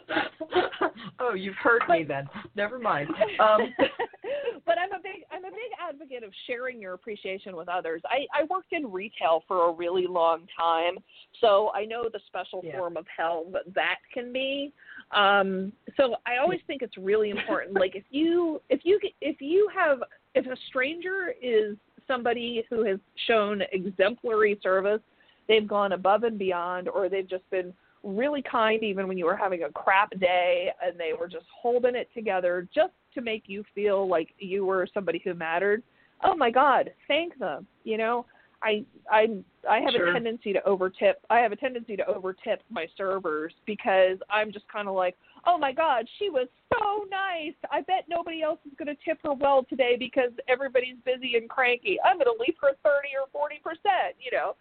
[1.20, 2.28] oh, you've heard me then.
[2.56, 3.08] Never mind.
[3.40, 3.74] Um,
[4.66, 8.00] but I'm a big I'm a big advocate of sharing your appreciation with others.
[8.04, 10.96] I, I worked in retail for a really long time,
[11.40, 12.76] so I know the special Yeah.
[12.78, 14.72] form of hell that that can be.
[15.10, 17.74] Um, so I always think it's really important.
[17.74, 19.98] like if you if you if you have
[20.34, 21.76] if a stranger is
[22.06, 25.00] somebody who has shown exemplary service
[25.48, 27.72] they've gone above and beyond or they've just been
[28.02, 31.94] really kind even when you were having a crap day and they were just holding
[31.94, 35.82] it together just to make you feel like you were somebody who mattered.
[36.24, 38.26] Oh my god thank them you know?
[38.62, 39.26] I i
[39.68, 40.10] i have Sure.
[40.10, 44.68] a tendency to overtip i have a tendency to overtip my servers because i'm just
[44.68, 47.54] kind of like oh my god she was so nice.
[47.70, 51.48] I bet nobody else is going to tip her well today because everybody's busy and
[51.48, 51.98] cranky.
[52.04, 54.54] I'm going to leave her 30 or 40 percent you know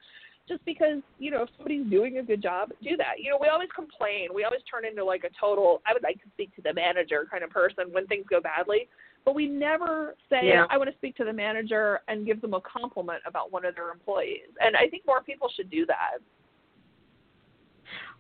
[0.52, 3.16] just because you know if somebody's doing a good job do that.
[3.20, 4.28] You know we always complain.
[4.36, 7.26] We always turn into like a total i would like to speak to the manager
[7.32, 8.88] kind of person when things go badly
[9.26, 10.66] but we never say Yeah.
[10.70, 13.74] i want to speak to the manager and give them a compliment about one of
[13.76, 14.50] their employees.
[14.60, 16.18] And i think more people should do that.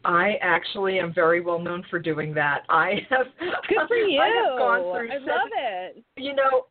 [0.04, 2.62] I actually am very well known for doing that.
[2.70, 6.04] I have good for you I have gone through I seven- love it.
[6.18, 6.66] You know,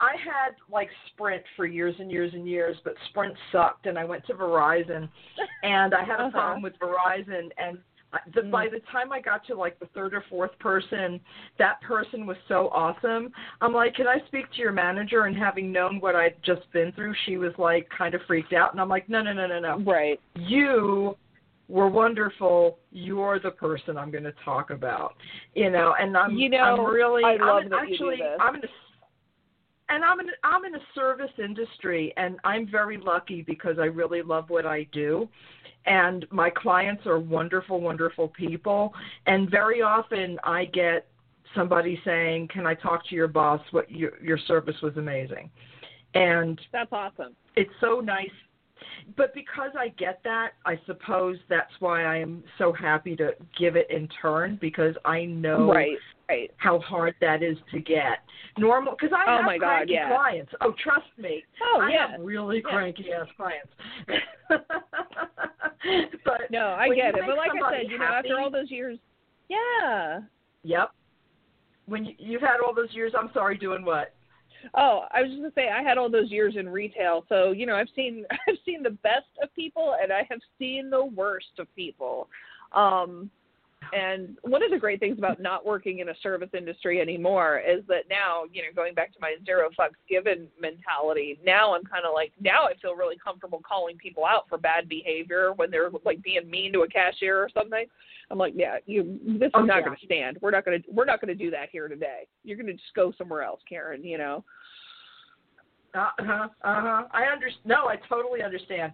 [0.00, 4.04] I had like Sprint for years and years and years, but Sprint sucked, and I
[4.04, 5.08] went to Verizon,
[5.62, 6.30] and I had a Uh-huh.
[6.30, 7.78] problem with Verizon, and
[8.12, 8.50] I- the, Mm.
[8.50, 11.20] by the time I got to like the third or fourth person,
[11.58, 13.32] that person was so awesome.
[13.60, 15.24] I'm like, can I speak to your manager?
[15.24, 18.72] And having known what I'd just been through, she was like kind of freaked out,
[18.72, 21.16] and I'm like, no, no, no, no, no right you
[21.68, 22.78] were wonderful.
[22.92, 25.16] You're the person I'm going to talk about.
[25.54, 28.16] You know, and I'm You know, I'm really I love I'm that you do actually
[28.18, 28.38] this.
[28.40, 28.68] I'm in a
[29.88, 34.22] and I'm in I'm in a service industry and I'm very lucky because I really
[34.22, 35.28] love what I do.
[35.86, 38.92] And my clients are wonderful, wonderful people.
[39.26, 41.06] And very often I get
[41.54, 43.60] somebody saying, "Can I talk to your boss?
[43.70, 45.50] What your your service was amazing."
[46.14, 48.30] And that's awesome it's so nice
[49.16, 53.76] but because I get that, I suppose that's why I am so happy to give
[53.76, 55.96] it in turn because I know right
[56.28, 58.18] right how hard that is to get.
[58.58, 60.08] Normal, because I Oh have my God, cranky yeah.
[60.08, 60.52] clients.
[60.60, 62.70] Oh, trust me, oh I yeah have really Yeah.
[62.70, 63.72] cranky ass clients.
[66.24, 68.98] but no i get it but like i said you know after all those years
[69.48, 70.20] yeah
[70.64, 70.90] yep,
[71.86, 74.12] when you, you've had all those years, I'm sorry, doing what?
[74.74, 77.66] Oh, I was just gonna say I had all those years in retail, so you
[77.66, 81.58] know I've seen I've seen the best of people and I have seen the worst
[81.58, 82.28] of people.
[82.72, 83.30] Um,
[83.92, 87.84] and one of the great things about not working in a service industry anymore is
[87.88, 92.04] that now, you know, going back to my zero fucks given mentality, now I'm kind
[92.06, 95.90] of like now I feel really comfortable calling people out for bad behavior when they're
[96.04, 97.86] like being mean to a cashier or something.
[98.30, 99.84] I'm like, yeah, you this is Oh, not yeah.
[99.84, 100.38] going to stand.
[100.40, 102.26] We're not going to we're not going to do that here today.
[102.44, 104.02] You're going to just go somewhere else, Karen.
[104.04, 104.44] You know.
[105.94, 106.48] Uh huh.
[106.62, 107.02] Uh huh.
[107.12, 107.64] I understand.
[107.64, 108.92] No, I totally understand.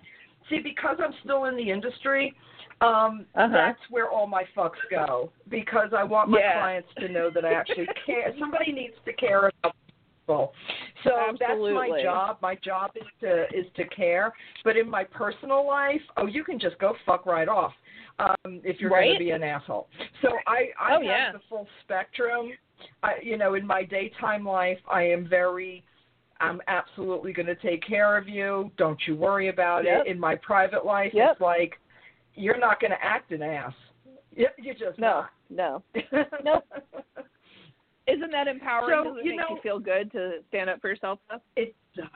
[0.51, 2.35] See, because I'm still in the industry,
[2.83, 3.49] um, Uh-huh.
[3.53, 5.33] that's where all my fucks go.
[5.49, 6.61] Because I want my Yeah.
[6.61, 8.33] clients to know that I actually care.
[8.39, 9.75] Somebody needs to care about
[10.27, 10.55] people.
[11.05, 12.39] So that's my job.
[12.43, 14.33] My job is to is to care.
[14.65, 17.73] But in my personal life, oh, you can just go fuck right off.
[18.19, 19.89] Um, if you're going to be an asshole.
[20.21, 21.33] So I I Oh, have yeah.
[21.33, 22.53] the full spectrum.
[23.03, 25.83] I, you know, in my daytime life, I am very
[26.41, 28.71] I'm absolutely going to take care of you.
[28.77, 30.07] Don't you worry about Yep.
[30.07, 30.11] it.
[30.11, 31.33] In my private life, Yep.
[31.33, 31.79] it's like
[32.35, 33.73] you're not going to act an ass.
[34.35, 35.83] You, you just No, no.
[36.45, 36.65] Nope.
[38.09, 38.97] Isn't that empowering?
[39.05, 41.19] So, Does it you make know- you feel good to stand up for yourself?
[41.57, 42.07] It does.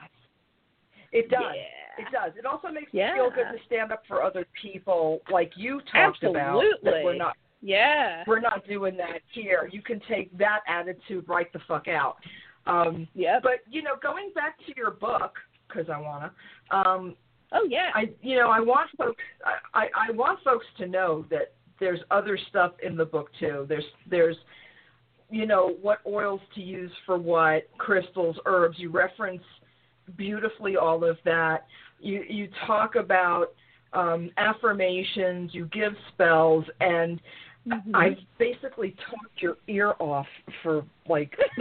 [1.13, 1.41] It does.
[1.55, 2.05] Yeah.
[2.05, 2.33] It does.
[2.37, 3.13] It also makes Yeah.
[3.13, 6.61] me feel good to stand up for other people, like you talked about.
[6.61, 7.03] That Absolutely.
[7.05, 8.23] we're not Yeah.
[8.27, 9.69] we're not doing that here.
[9.71, 12.17] You can take that attitude right the fuck out.
[12.65, 13.43] Um, Yep.
[13.43, 15.37] but you know, going back to your book
[15.67, 16.33] because I wanna.
[16.71, 17.15] Um,
[17.53, 17.91] oh yeah.
[17.93, 21.99] I you know I want folks I, I, I want folks to know that there's
[22.11, 23.65] other stuff in the book too.
[23.69, 24.37] There's there's
[25.29, 28.77] you know what oils to use for what, crystals, herbs.
[28.79, 29.43] You reference
[30.15, 31.65] beautifully all of that.
[31.99, 33.53] You you talk about
[33.93, 35.51] um, affirmations.
[35.53, 37.19] You give spells, and
[37.67, 37.95] Mhm.
[37.95, 40.27] I've basically talked your ear off
[40.63, 41.37] for like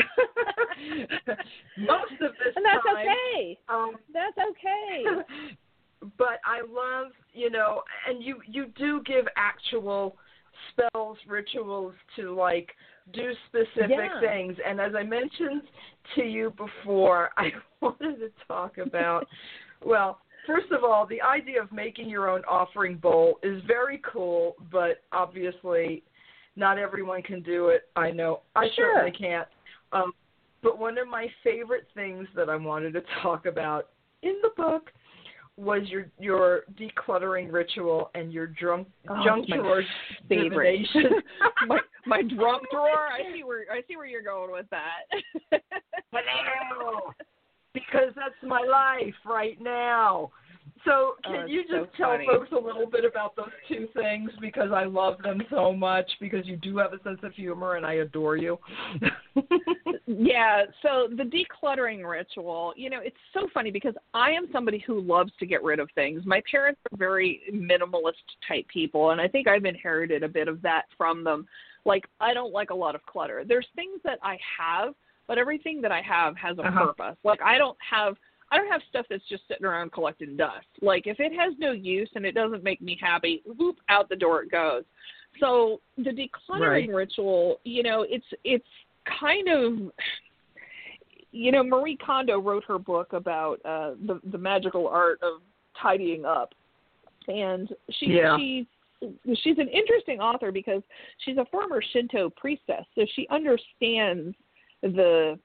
[1.78, 3.08] most of this and that's time.
[3.08, 3.58] okay.
[3.68, 5.04] Um, That's okay.
[6.18, 10.16] but I love, you know, and you you do give actual
[10.70, 12.70] spells, rituals to like
[13.12, 14.20] do specific Yeah.
[14.20, 14.56] things.
[14.66, 15.62] And as I mentioned
[16.14, 19.26] to you before, I wanted to talk about
[19.84, 24.56] well, first of all, the idea of making your own offering bowl is very cool,
[24.72, 26.02] but obviously
[26.56, 27.88] not everyone can do it.
[27.96, 28.92] I know I Sure.
[28.94, 29.48] certainly can't.
[29.92, 30.12] Um,
[30.62, 33.90] but one of my favorite things that I wanted to talk about
[34.22, 34.90] in the book
[35.56, 39.82] was your your decluttering ritual and your drunk Oh, junk my drawer
[40.28, 40.86] favorite.
[41.66, 43.08] my my drum drawer.
[43.08, 45.60] I see where I see where you're going with that.
[46.12, 47.12] Hello.
[47.72, 50.30] because that's my life right now.
[50.86, 52.26] So Oh, can it's you just so tell funny.
[52.26, 56.46] folks a little bit about those two things because I love them so much because
[56.46, 58.58] you do have a sense of humor and I adore you.
[60.08, 65.00] Yeah, so the decluttering ritual, you know, it's so funny because I am somebody who
[65.00, 66.22] loves to get rid of things.
[66.24, 68.12] My parents are very minimalist
[68.46, 71.46] type people, and I think I've inherited a bit of that from them.
[71.84, 73.42] Like, I don't like a lot of clutter.
[73.46, 74.94] There's things that I have,
[75.26, 76.86] but everything that I have has a Uh-huh.
[76.92, 77.16] purpose.
[77.24, 78.16] Like, I don't have.
[78.50, 80.66] I don't have stuff that's just sitting around collecting dust.
[80.80, 84.16] Like if it has no use and it doesn't make me happy, whoop out the
[84.16, 84.84] door it goes.
[85.40, 86.88] So the decluttering Right.
[86.88, 88.66] ritual, you know, it's it's
[89.20, 89.92] kind of
[91.32, 95.42] you know Marie Kondo wrote her book about uh the the magical art of
[95.80, 96.54] tidying up
[97.28, 98.36] and she Yeah.
[98.38, 98.66] she's
[99.42, 100.82] she's an interesting author because
[101.18, 104.34] she's a former Shinto priestess so she understands
[104.82, 105.38] the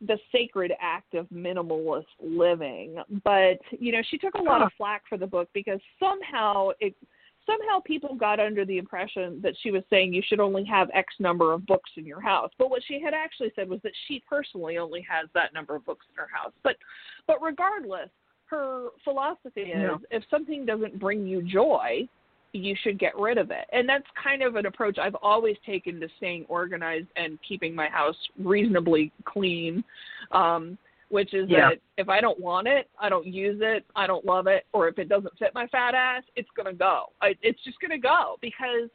[0.00, 5.02] the sacred act of minimalist living but you know she took a lot of flack
[5.08, 6.94] for the book because somehow it
[7.46, 11.14] somehow people got under the impression that she was saying you should only have X
[11.18, 12.50] number of books in your house.
[12.58, 15.86] But what she had actually said was that she personally only has that number of
[15.86, 16.52] books in her house.
[16.62, 16.76] But
[17.26, 18.10] but regardless,
[18.46, 22.08] her philosophy is if something doesn't bring you joy,
[22.56, 23.66] you should get rid of it.
[23.72, 27.88] And that's kind of an approach I've always taken to staying organized and keeping my
[27.88, 29.84] house reasonably clean.
[30.32, 30.78] Um
[31.08, 31.70] which is Yeah.
[31.70, 34.88] that if I don't want it, I don't use it, I don't love it, or
[34.88, 37.12] if it doesn't fit my fat ass, it's gonna go.
[37.20, 38.90] I, it's just gonna go because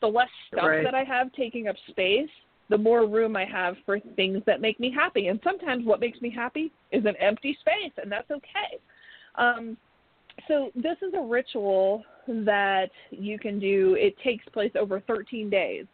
[0.00, 0.84] the less stuff Right.
[0.84, 2.28] that I have taking up space,
[2.68, 5.28] the more room I have for things that make me happy.
[5.28, 8.78] And sometimes what makes me happy is an empty space, and that's okay.
[9.36, 9.76] Um,
[10.48, 13.94] so this is a ritual that you can do.
[13.94, 15.86] It takes place over 13 days,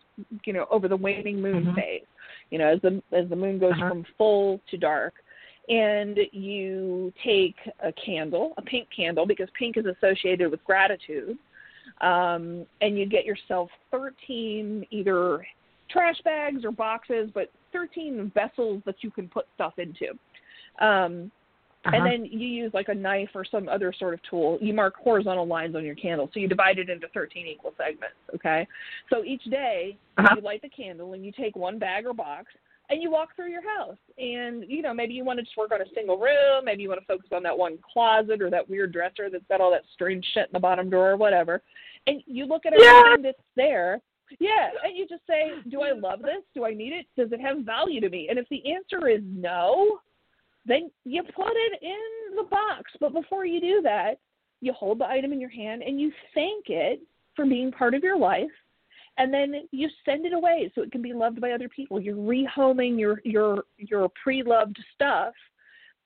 [0.45, 1.74] you know, over the waning moon Mhm.
[1.74, 2.07] phase.
[2.51, 3.89] You know, as the as the moon goes Uh-huh.
[3.89, 5.22] from full to dark,
[5.68, 11.39] and you take a candle, a pink candle, because pink is associated with gratitude,
[12.01, 15.47] um, and you get yourself 13 either
[15.89, 20.18] trash bags or boxes, but 13 vessels that you can put stuff into.
[20.78, 21.31] Um,
[21.87, 21.97] Uh-huh.
[21.97, 24.59] and then you use like a knife or some other sort of tool.
[24.61, 26.28] You mark horizontal lines on your candle.
[26.35, 28.66] So you divide it into 13 equal segments, okay?
[29.09, 30.35] So each day Uh-huh.
[30.37, 32.53] you light the candle and you take one bag or box
[32.91, 33.97] and you walk through your house.
[34.18, 36.64] And, you know, maybe you want to just work on a single room.
[36.64, 39.62] Maybe you want to focus on that one closet or that weird dresser that's got
[39.62, 41.62] all that strange shit in the bottom drawer or whatever.
[42.07, 42.99] And you look at Yeah.
[42.99, 44.03] everything that's there.
[44.39, 46.43] Yeah, and you just say, do I love this?
[46.55, 47.07] Do I need it?
[47.16, 48.28] Does it have value to me?
[48.28, 50.01] And if the answer is no,
[50.67, 52.91] then you put it in the box.
[53.01, 54.19] But before you do that,
[54.61, 57.01] you hold the item in your hand and you thank it
[57.35, 58.51] for being part of your life.
[59.19, 62.01] And then you send it away so it can be loved by other people.
[62.01, 65.35] You're rehoming your your your pre-loved stuff,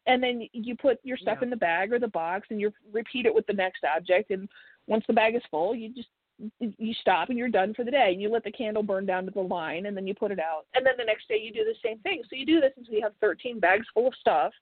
[0.06, 1.44] and then you put your stuff Yeah.
[1.44, 4.30] in the bag or the box, and you repeat it with the next object.
[4.30, 4.48] And
[4.88, 6.08] once the bag is full, you just
[6.58, 8.10] you stop and you're done for the day.
[8.12, 10.38] And you let the candle burn down to the line, and then you put it
[10.38, 10.66] out.
[10.74, 12.22] And then the next day you do the same thing.
[12.28, 14.52] So you do this until you have 13 bags full of stuff,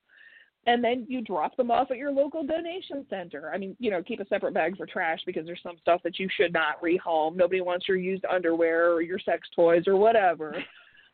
[0.66, 3.50] and then you drop them off at your local donation center.
[3.52, 6.18] I mean, you know, keep a separate bag for trash because there's some stuff that
[6.18, 7.36] you should not rehome.
[7.36, 10.54] Nobody wants your used underwear or your sex toys or whatever.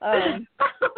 [0.00, 0.46] Um,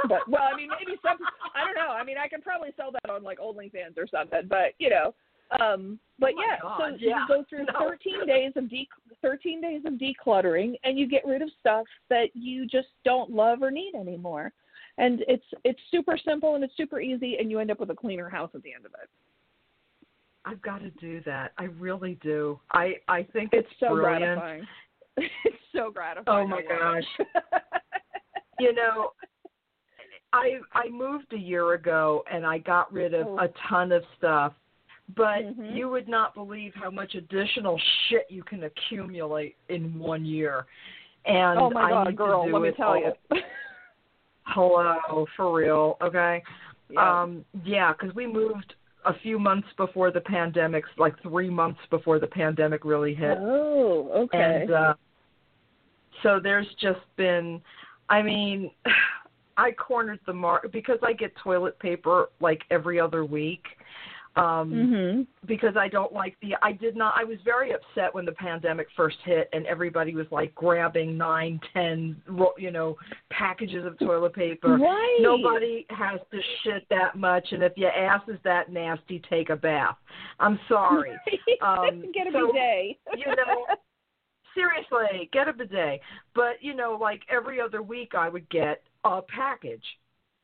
[0.09, 1.17] but well, I mean, maybe some.
[1.55, 1.93] I don't know.
[1.93, 4.43] I mean, I could probably sell that on like OnlyFans or something.
[4.49, 5.15] But you know,
[5.61, 6.57] um, but Oh yeah.
[6.63, 7.21] God, so yeah.
[7.21, 7.89] you go through No.
[7.89, 8.89] 13 days of de-
[9.23, 13.63] 13 days of decluttering, and you get rid of stuff that you just don't love
[13.63, 14.53] or need anymore.
[14.99, 17.95] And it's it's super simple and it's super easy, and you end up with a
[17.95, 19.09] cleaner house at the end of it.
[20.45, 21.53] I've got to do that.
[21.59, 22.59] I really do.
[22.73, 24.39] I I think It's it's so brilliant.
[24.41, 24.67] gratifying.
[25.45, 26.47] it's so gratifying.
[26.47, 27.05] Oh my gosh.
[28.59, 29.13] You know,
[30.33, 33.39] I I moved a year ago and I got rid of Oh.
[33.39, 34.53] a ton of stuff.
[35.17, 35.75] But Mhm.
[35.75, 40.67] you would not believe how much additional shit you can accumulate in one year.
[41.25, 42.97] And oh my I god, girl, let me tell all.
[42.99, 43.43] you.
[44.45, 46.43] Hello, for real, okay?
[46.89, 47.23] yeah.
[47.23, 52.19] Um, yeah, because we moved a few months before the pandemic, like three months before
[52.19, 53.39] the pandemic really hit.
[53.41, 54.63] oh, okay.
[54.63, 54.95] And uh,
[56.23, 57.63] so there's just been,
[58.09, 58.71] I mean,
[59.57, 63.65] I cornered the market because I get toilet paper like every other week.
[64.37, 65.27] Um, mhm.
[65.47, 68.87] because I don't like the I did not I was very upset when the pandemic
[68.97, 72.23] first hit and everybody was like grabbing nine, ten,
[72.57, 72.97] you know,
[73.31, 74.77] packages of toilet paper.
[74.77, 75.19] Right.
[75.21, 79.57] Nobody has to shit that much, and if your ass is that nasty, take a
[79.57, 79.97] bath.
[80.39, 81.13] I'm sorry.
[81.63, 82.97] Um, Get a so, bidet.
[83.19, 83.67] you know,
[84.55, 86.01] seriously, get a bidet.
[86.35, 89.85] But you know, like every other week, I would get a package,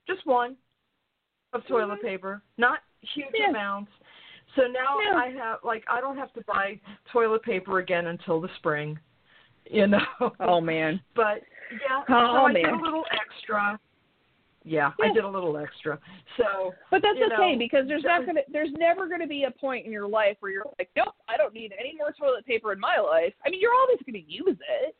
[0.06, 0.56] just one,
[1.52, 2.02] of toilet Mhm.
[2.02, 2.80] paper, not
[3.14, 3.50] huge Yeah.
[3.50, 3.90] amounts.
[4.54, 5.16] So now Yeah.
[5.16, 6.80] I have like I don't have to buy
[7.12, 8.98] toilet paper again until the spring.
[9.70, 10.32] You know.
[10.40, 11.00] Oh man.
[11.14, 11.42] But
[11.72, 13.78] yeah, Oh, so I did a little extra.
[14.64, 15.98] Yeah, I did a little extra.
[16.36, 19.86] So But that's okay know, because there's not gonna there's never gonna be a point
[19.86, 22.80] in your life where you're like, Nope, I don't need any more toilet paper in
[22.80, 23.32] my life.
[23.44, 24.96] I mean you're always gonna use it.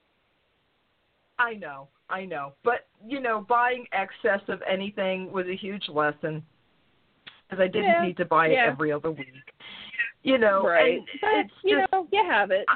[1.38, 2.52] I know, I know.
[2.64, 6.42] But you know, buying excess of anything was a huge lesson
[7.48, 8.64] because I didn't Yeah, need to buy yeah.
[8.64, 9.26] it every other week.
[10.22, 11.00] You know, right.
[11.20, 12.66] But it's you just know, you have it.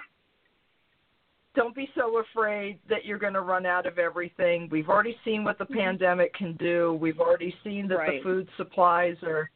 [1.57, 4.69] don't be so afraid that you're going to run out of everything.
[4.71, 5.75] We've already seen what the Mhm.
[5.79, 6.95] pandemic can do.
[6.95, 8.11] We've already seen that Right.
[8.19, 9.51] the food supplies are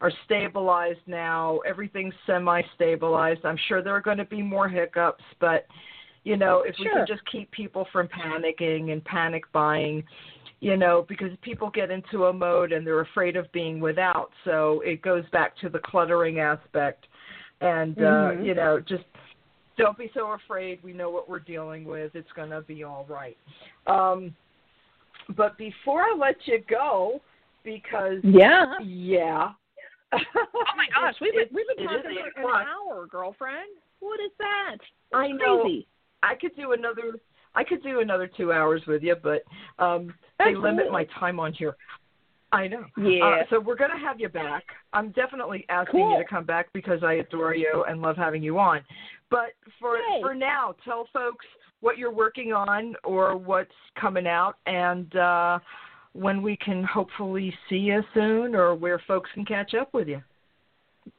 [0.00, 1.58] are stabilized now.
[1.66, 3.44] Everything's semi-stabilized.
[3.44, 5.66] I'm sure there are going to be more hiccups, but
[6.22, 6.94] you know, if we Sure.
[6.98, 10.04] can just keep people from panicking and panic buying,
[10.60, 14.30] you know, because people get into a mode and they're afraid of being without.
[14.44, 17.06] So it goes back to the cluttering aspect.
[17.60, 18.40] And Mhm.
[18.40, 19.04] uh, you know, just
[19.76, 20.82] don't be so afraid.
[20.82, 22.14] We know what we're dealing with.
[22.16, 23.36] It's going to be all right.
[23.86, 24.34] Um,
[25.36, 27.20] but before I let you go,
[27.62, 28.78] because Yeah.
[28.80, 29.52] yeah.
[30.12, 30.18] Oh
[30.76, 33.70] my gosh, we've been we've been talking for an hour, girlfriend.
[34.00, 34.78] What is that?
[35.12, 35.62] I know.
[35.62, 35.86] Crazy.
[36.22, 37.14] I could do another.
[37.54, 39.42] I could do another two hours with you, but
[39.78, 41.76] um, they limit my time on here.
[42.50, 42.84] I know.
[42.96, 43.24] Yeah.
[43.24, 44.64] Uh, so we're going to have you back.
[44.92, 46.12] I'm definitely asking Cool.
[46.12, 48.80] you to come back because I adore you and love having you on.
[49.30, 50.22] But for Yay.
[50.22, 51.44] for now, tell folks
[51.80, 53.70] what you're working on or what's
[54.00, 55.58] coming out and uh,
[56.12, 60.22] when we can hopefully see you soon or where folks can catch up with you.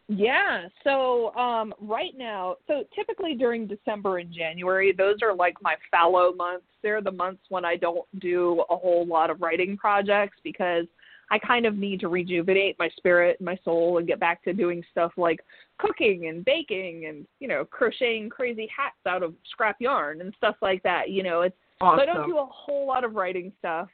[0.07, 0.67] Yeah.
[0.83, 6.33] So um, right now, so typically during December and January, those are like my fallow
[6.33, 6.65] months.
[6.81, 10.85] They're the months when I don't do a whole lot of writing projects because
[11.31, 14.53] I kind of need to rejuvenate my spirit and my soul and get back to
[14.53, 15.39] doing stuff like
[15.77, 20.55] cooking and baking and you know crocheting crazy hats out of scrap yarn and stuff
[20.61, 21.09] like that.
[21.09, 21.99] You know, it's Awesome.
[21.99, 23.87] so I don't do a whole lot of writing stuff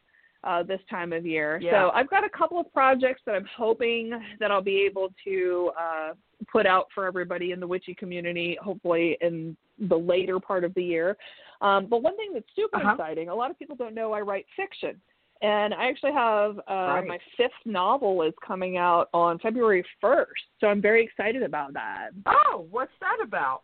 [0.46, 1.60] uh, this time of year.
[1.62, 1.72] Yeah.
[1.72, 5.72] So I've got a couple of projects that I'm hoping that I'll be able to
[5.80, 6.14] uh,
[6.52, 9.58] put out for everybody in the witchy community, hopefully in
[9.90, 11.18] the later part of the year.
[11.62, 12.92] Um, but one thing that's super Uh-huh.
[12.92, 15.00] exciting, a lot of people don't know I write fiction.
[15.42, 17.08] And I actually have uh, Right.
[17.08, 20.26] my fifth novel is coming out on February 1st.
[20.62, 22.10] So I'm very excited about that.
[22.26, 23.64] oh, what's that about?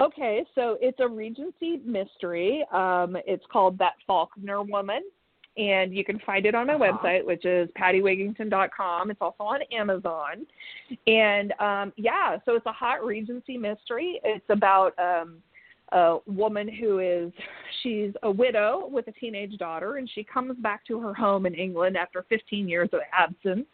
[0.00, 2.64] Okay, so it's a Regency mystery.
[2.72, 5.02] Um, it's called That Faulkner Woman,
[5.58, 6.98] and you can find it on my Uh-huh.
[6.98, 9.10] website, which is pattiwigington.com.
[9.10, 10.46] It's also on Amazon.
[11.06, 14.20] And um, yeah, so it's a hot Regency mystery.
[14.24, 15.42] It's about um,
[15.92, 17.32] a woman who is
[17.82, 21.54] she's a widow with a teenage daughter, and she comes back to her home in
[21.54, 23.66] England after 15 years of absence.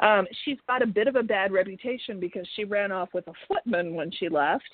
[0.00, 3.32] Um, she's got a bit of a bad reputation because she ran off with a
[3.46, 4.64] footman when she left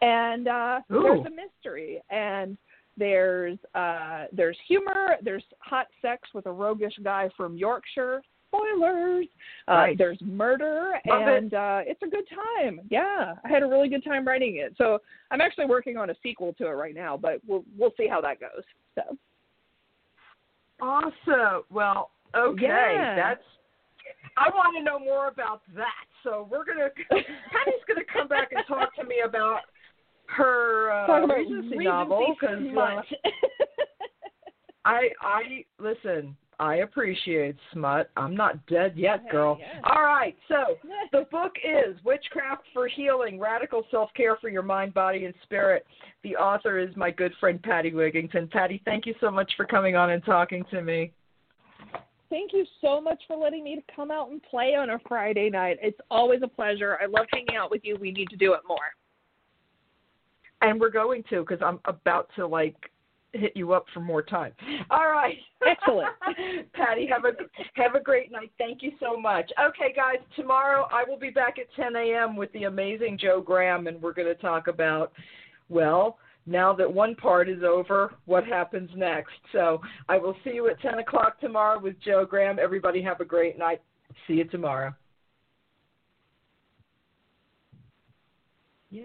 [0.00, 1.02] and uh Ooh.
[1.02, 2.56] there's a mystery and
[2.98, 9.26] there's uh there's humor there's hot sex with a roguish guy from yorkshire spoilers
[9.68, 9.96] uh Right.
[9.98, 11.28] there's murder Love it.
[11.44, 14.74] and uh it's a good time yeah i had a really good time writing it
[14.76, 14.98] so
[15.30, 18.20] i'm actually working on a sequel to it right now but we'll we'll see how
[18.20, 18.62] that goes
[18.94, 19.16] so
[20.80, 21.62] Awesome.
[21.70, 23.14] Well, okay, Yeah.
[23.14, 23.44] that's.
[24.36, 26.06] I want to know more about that.
[26.24, 26.88] So we're gonna.
[27.10, 29.60] Patti's gonna come back and talk to me about
[30.36, 32.62] her uh, talk about Regency, novel because.
[34.84, 36.36] I I listen.
[36.58, 38.10] I appreciate smut.
[38.16, 39.58] I'm not dead yet, Hey, girl.
[39.82, 40.76] All right, so
[41.12, 45.84] the book is Witchcraft for Healing Radical Self Care for Your Mind, Body, and Spirit.
[46.22, 48.50] The author is my good friend Patti Wigington.
[48.50, 51.12] Patti, thank you so much for coming on and talking to me.
[52.30, 55.78] Thank you so much for letting me come out and play on a Friday night.
[55.82, 56.96] It's always a pleasure.
[57.02, 57.96] I love hanging out with you.
[58.00, 58.78] We need to do it more.
[60.62, 62.76] And we're going to because I'm about to like
[63.32, 64.52] hit you up for more time.
[64.90, 65.36] All right.
[65.66, 66.08] Excellent.
[66.74, 67.32] Patti, have a
[67.74, 68.52] have a great night.
[68.58, 69.50] Thank you so much.
[69.60, 72.36] Okay, guys, tomorrow I will be back at 10 a.m.
[72.36, 75.12] with the amazing Joe Graham, and we're going to talk about
[75.68, 76.18] well.
[76.44, 79.34] Now that one part is over, what happens next?
[79.52, 82.58] So I will see you at 10 o'clock tomorrow with Joe Graham.
[82.58, 83.80] Everybody have a great night.
[84.26, 84.92] See you tomorrow.
[88.90, 89.04] Yeah.